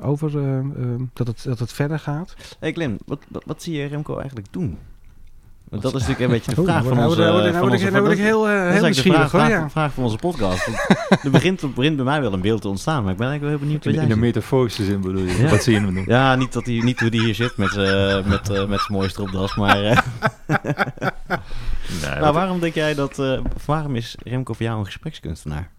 [0.00, 0.32] over,
[1.12, 2.34] dat, het, dat het verder gaat.
[2.58, 4.78] Hey Glenn, wat, wat, wat zie je Remco eigenlijk doen?
[5.70, 7.20] Want dat is natuurlijk een beetje de vraag van onze...
[7.20, 10.66] Nou word ik heel, uh, heel nieuwsgierig vraag, vraag, vraag, van onze podcast.
[11.24, 13.68] er begint, begint bij mij wel een beeld te ontstaan, maar ik ben eigenlijk wel
[13.68, 15.36] heel benieuwd In, in de metaforische zin bedoel je?
[15.36, 15.50] Ja.
[15.50, 16.04] Wat zie je hem doen?
[16.06, 18.92] Ja, niet, dat hij, niet hoe hij hier zit met, uh, met, uh, met zijn
[18.92, 19.84] mooie stropdas, maar...
[19.84, 19.98] Uh,
[22.02, 23.22] nee, nou, waarom denk jij dat...
[23.64, 25.70] waarom is Remco voor jou een gesprekskunstenaar?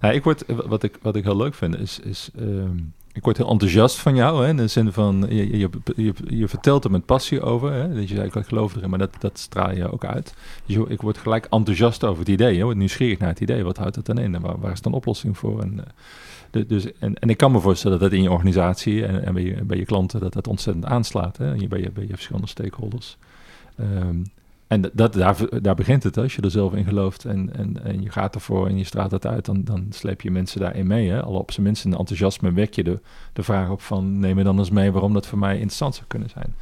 [0.00, 1.98] Nou, ik word, wat, ik, wat ik heel leuk vind is...
[1.98, 4.42] is um, ik word heel enthousiast van jou.
[4.42, 7.72] Hè, in de zin van, je, je, je, vertelt er met passie over.
[7.72, 10.34] Hè, dat je zei, ik geloof erin, maar dat, dat straal je ook uit.
[10.66, 12.56] Dus ik word gelijk enthousiast over het idee.
[12.56, 13.64] Je word nieuwsgierig naar het idee.
[13.64, 14.34] Wat houdt het dan in?
[14.34, 15.62] En waar, is dan oplossing voor?
[15.62, 15.84] En,
[16.52, 19.34] uh, dus, en, en ik kan me voorstellen dat dat in je organisatie en, en
[19.34, 20.20] bij, je, bij je klanten...
[20.20, 21.36] dat dat ontzettend aanslaat.
[21.36, 23.16] Hè, bij, je, bij je verschillende stakeholders.
[23.80, 24.24] Um,
[24.70, 26.16] en dat, daar, daar begint het.
[26.16, 29.10] Als je er zelf in gelooft en, en, en je gaat ervoor en je straalt
[29.10, 31.10] het uit, dan, dan sleep je mensen daarin mee.
[31.10, 31.22] Hè?
[31.22, 32.98] Al op zijn minst in enthousiasme wek je de,
[33.32, 36.06] de vraag op van neem me dan eens mee waarom dat voor mij interessant zou
[36.06, 36.54] kunnen zijn.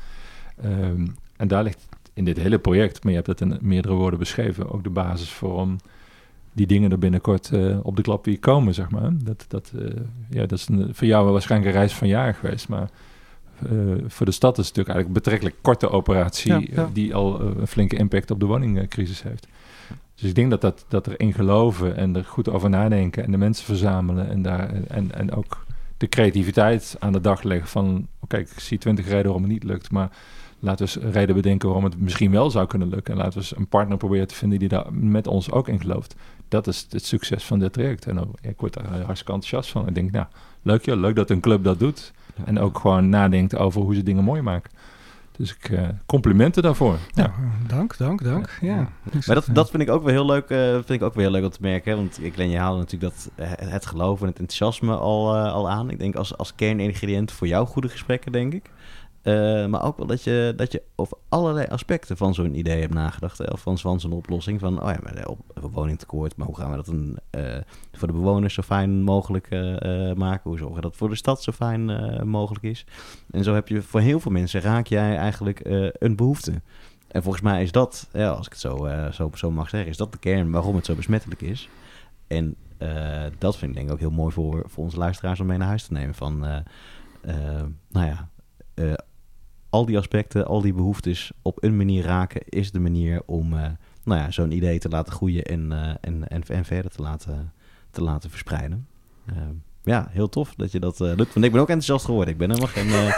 [0.63, 1.07] Ehm,
[1.37, 4.73] en daar ligt in dit hele project, maar je hebt het in meerdere woorden beschreven,
[4.73, 5.77] ook de basis voor om
[6.53, 9.11] die dingen er binnenkort uh, op de klap weer komen, zeg maar.
[9.25, 9.91] Dat, dat, uh,
[10.31, 12.91] ja, dat is een, voor jou waarschijnlijk een reis van jaar geweest, maar
[14.07, 17.51] voor de stad is het natuurlijk eigenlijk een betrekkelijk korte operatie uh, die al uh,
[17.61, 19.47] een flinke impact op de woningcrisis heeft.
[20.15, 23.37] Dus ik denk dat, dat, dat erin geloven en er goed over nadenken en de
[23.37, 25.65] mensen verzamelen en, daar, en, en ook
[25.97, 29.65] de creativiteit aan de dag leggen van oké, ik zie twintig redenen waarom het niet
[29.65, 30.11] lukt, maar
[30.59, 33.13] laten we eens reden bedenken waarom het misschien wel zou kunnen lukken.
[33.13, 35.81] En laten we eens een partner proberen te vinden die daar met ons ook in
[35.81, 36.15] gelooft.
[36.49, 38.07] Dat is het succes van dit traject.
[38.07, 39.89] En ook, ik word daar hartstikke enthousiast van.
[39.89, 40.27] Ik denk, nou,
[40.63, 42.13] leuk joh, leuk dat een club dat doet.
[42.45, 44.71] En ook gewoon nadenkt over hoe ze dingen mooi maken.
[45.39, 46.97] Dus ik uh, complimenten daarvoor.
[47.15, 47.33] Ja.
[47.67, 48.59] dank, dank, dank.
[48.61, 48.89] Ja.
[49.27, 51.33] Maar dat, dat vind ik ook wel heel leuk, uh, vind ik ook wel heel
[51.33, 51.97] leuk om te merken.
[51.97, 55.53] Want ik len je haalde natuurlijk dat eh, het geloof en het enthousiasme al, uh,
[55.53, 55.91] al aan.
[55.91, 58.71] Ik denk als, als kerningrediënt voor jouw goede gesprekken, denk ik.
[59.29, 62.95] Uh, maar ook wel dat je, dat je over allerlei aspecten van zo'n idee hebt
[62.95, 63.51] nagedacht.
[63.53, 64.61] Of van, zo'n oplossing.
[64.61, 65.39] Van, oh ja, maar op,
[65.73, 66.37] woningtekort.
[66.37, 67.57] Maar hoe gaan we dat een, uh,
[67.93, 69.49] voor de bewoners zo fijn mogelijk
[70.15, 70.51] maken?
[70.51, 71.85] Hoe zorgen dat voor de stad zo fijn
[72.29, 72.87] mogelijk is?
[73.31, 75.61] En zo heb je voor heel veel mensen raak jij eigenlijk
[75.93, 76.53] een behoefte.
[77.09, 79.97] En volgens mij is dat, ja, als ik het zo, zo, zo mag zeggen, is
[79.97, 81.69] dat de kern waarom het zo besmettelijk is.
[82.27, 82.57] En
[83.39, 85.69] dat vind ik denk ik ook heel mooi voor, voor onze luisteraars om mee naar
[85.69, 86.15] huis te nemen.
[86.15, 86.39] Van,
[87.89, 88.29] nou ja,
[89.71, 93.67] al die aspecten, al die behoeftes op een manier raken, is de manier om uh,
[94.05, 97.53] nou ja, zo'n idee te laten groeien en, uh, en, en, en, verder te laten,
[97.91, 98.87] te laten verspreiden.
[99.31, 99.37] Uh,
[99.89, 101.35] ja, heel tof dat je dat uh, lukt.
[101.35, 102.33] Want ik ben ook enthousiast geworden.
[102.33, 102.87] Ik ben helemaal geen...
[102.87, 103.15] Uh,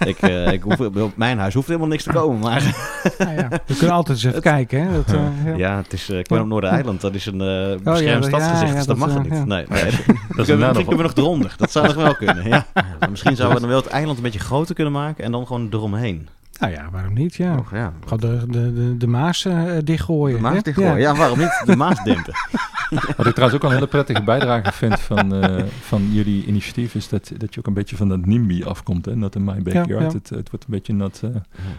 [0.10, 2.74] ik, uh, ik hoef, op mijn huis hoeft helemaal niks te komen, maar...
[3.18, 4.92] nou ja, we kunnen altijd eens even kijken, hè.
[4.92, 5.54] Dat, ja.
[5.56, 5.76] ja.
[5.76, 6.08] het is...
[6.08, 7.00] ik ben op Noordereiland.
[7.00, 7.38] Dat is een
[7.82, 9.46] beschermd oh, ja, stadsgezicht, dus dat, mag er niet.
[9.46, 9.66] Nee, nee.
[10.36, 11.54] dat is misschien kunnen we nog eronder.
[11.56, 12.66] Dat zou nog wel kunnen, ja.
[13.10, 15.68] Misschien zouden we dan wel het eiland een beetje groter kunnen maken en dan gewoon
[15.70, 16.28] eromheen.
[16.62, 17.34] Nou ja, waarom niet?
[17.34, 17.56] Ja.
[17.56, 17.92] Oh, ja.
[18.06, 20.36] Gewoon de, de, de, de Maas uh, dichtgooien.
[20.36, 21.12] De Maas dichtgooien, ja.
[21.12, 21.14] ja.
[21.14, 21.62] waarom niet?
[21.64, 22.34] De Maas dempen.
[23.16, 26.94] Wat ik trouwens ook een hele prettige bijdrage vind van, uh, van jullie initiatief...
[26.94, 29.04] is dat, dat je ook een beetje van dat NIMBY afkomt.
[29.04, 29.16] Hè?
[29.16, 29.88] Not in my backyard.
[29.88, 30.12] Ja, ja.
[30.12, 31.30] Het, het wordt een beetje not, uh,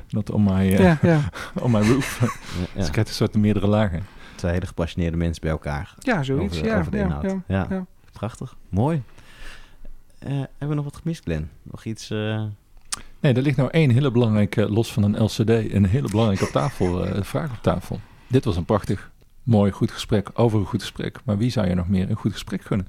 [0.10, 1.18] not on, my, uh,
[1.64, 2.20] on my roof.
[2.76, 4.04] dus ik krijg een soort meerdere lagen.
[4.36, 5.94] Twee hele gepassioneerde mensen bij elkaar.
[6.00, 6.58] Ja, zoiets.
[6.58, 7.36] Over, ja, over de inhoud.
[7.48, 8.56] Ja, prachtig.
[8.70, 9.02] Mooi.
[10.20, 11.50] hebben we nog wat gemist, Glenn?
[11.64, 12.12] Nog iets...
[13.24, 16.52] Nee, er ligt nou één hele belangrijke, los van een LCD, een hele belangrijke op
[16.52, 18.00] tafel, uh, vraag op tafel.
[18.28, 19.12] Dit was een prachtig,
[19.44, 21.20] mooi, goed gesprek over een goed gesprek.
[21.24, 22.88] Maar wie zou je nog meer een goed gesprek gunnen?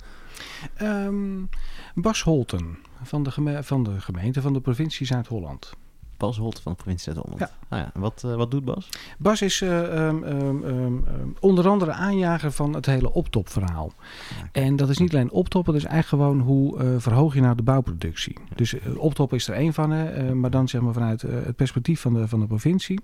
[0.82, 1.49] Um,
[1.95, 5.72] Bas Holten van de, van de gemeente van de provincie Zuid-Holland.
[6.17, 7.41] Bas Holt van de provincie Zuid-Holland.
[7.41, 7.51] Ja.
[7.69, 8.01] Ah ja.
[8.01, 8.89] Wat, uh, wat doet Bas?
[9.19, 11.05] Bas is uh, um, um,
[11.41, 13.93] onder andere aanjager van het hele optopverhaal.
[14.39, 14.49] Ja.
[14.53, 17.57] En dat is niet alleen optoppen, dat is eigenlijk gewoon hoe uh, verhoog je nou
[17.57, 18.37] de bouwproductie.
[18.49, 18.57] Ja.
[18.57, 22.15] Dus optop is er één van, hè, maar dan zeg maar vanuit het perspectief van
[22.15, 23.01] de, van de provincie.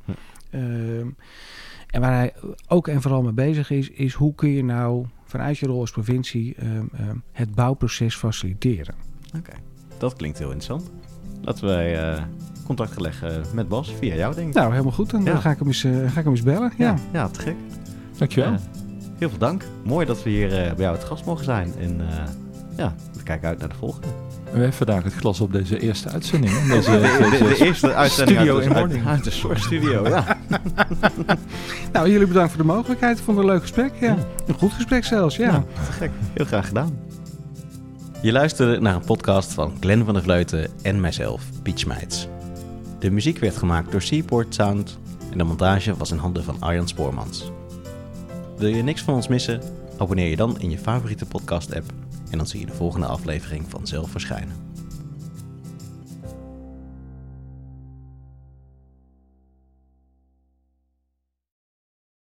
[0.50, 1.08] Ehm,
[1.86, 2.34] en waar hij
[2.68, 5.90] ook en vooral mee bezig is, is hoe kun je nou vanuit je rol als
[5.90, 6.56] provincie
[7.32, 8.94] het bouwproces faciliteren.
[9.26, 9.60] Oké, okay.
[9.98, 10.90] dat klinkt heel interessant.
[11.42, 12.18] Laten wij
[12.64, 14.54] contact leggen met Bas via jou, denk ik.
[14.54, 15.10] Nou, helemaal goed.
[15.10, 15.36] Dan ja.
[15.36, 16.72] ga, ik hem eens, uh, ga ik hem eens bellen.
[16.76, 17.56] Ja, ja, ja te gek.
[18.18, 18.52] Dankjewel.
[18.52, 18.58] Uh,
[19.18, 19.64] heel veel dank.
[19.84, 21.72] Mooi dat we hier bij jou het gast mogen zijn.
[21.80, 22.00] En
[22.76, 24.06] ja, we kijken uit naar de volgende.
[24.44, 26.52] We hebben vandaag het glas op deze eerste uitzending.
[26.68, 29.06] Deze, de, de, de, eerste uitzending studio uit, in morning.
[29.06, 30.36] Uit, uit de Source Studio, ja.
[31.92, 33.18] nou, jullie bedankt voor de mogelijkheid.
[33.18, 33.92] Ik vond het een leuk gesprek.
[34.00, 34.16] Ja.
[34.46, 35.64] Een goed gesprek zelfs, ja.
[35.86, 36.10] Te gek.
[36.34, 36.98] Heel graag gedaan.
[38.22, 42.28] Je luisterde naar een podcast van Glenn van der Vleuten en mijzelf, Piet Schmeids.
[43.00, 44.98] De muziek werd gemaakt door Seaport Sound
[45.30, 47.50] en de montage was in handen van Arjan Spoormans.
[48.56, 49.60] Wil je niks van ons missen?
[49.98, 51.92] Abonneer je dan in je favoriete podcast-app
[52.30, 54.69] en dan zie je de volgende aflevering vanzelf verschijnen.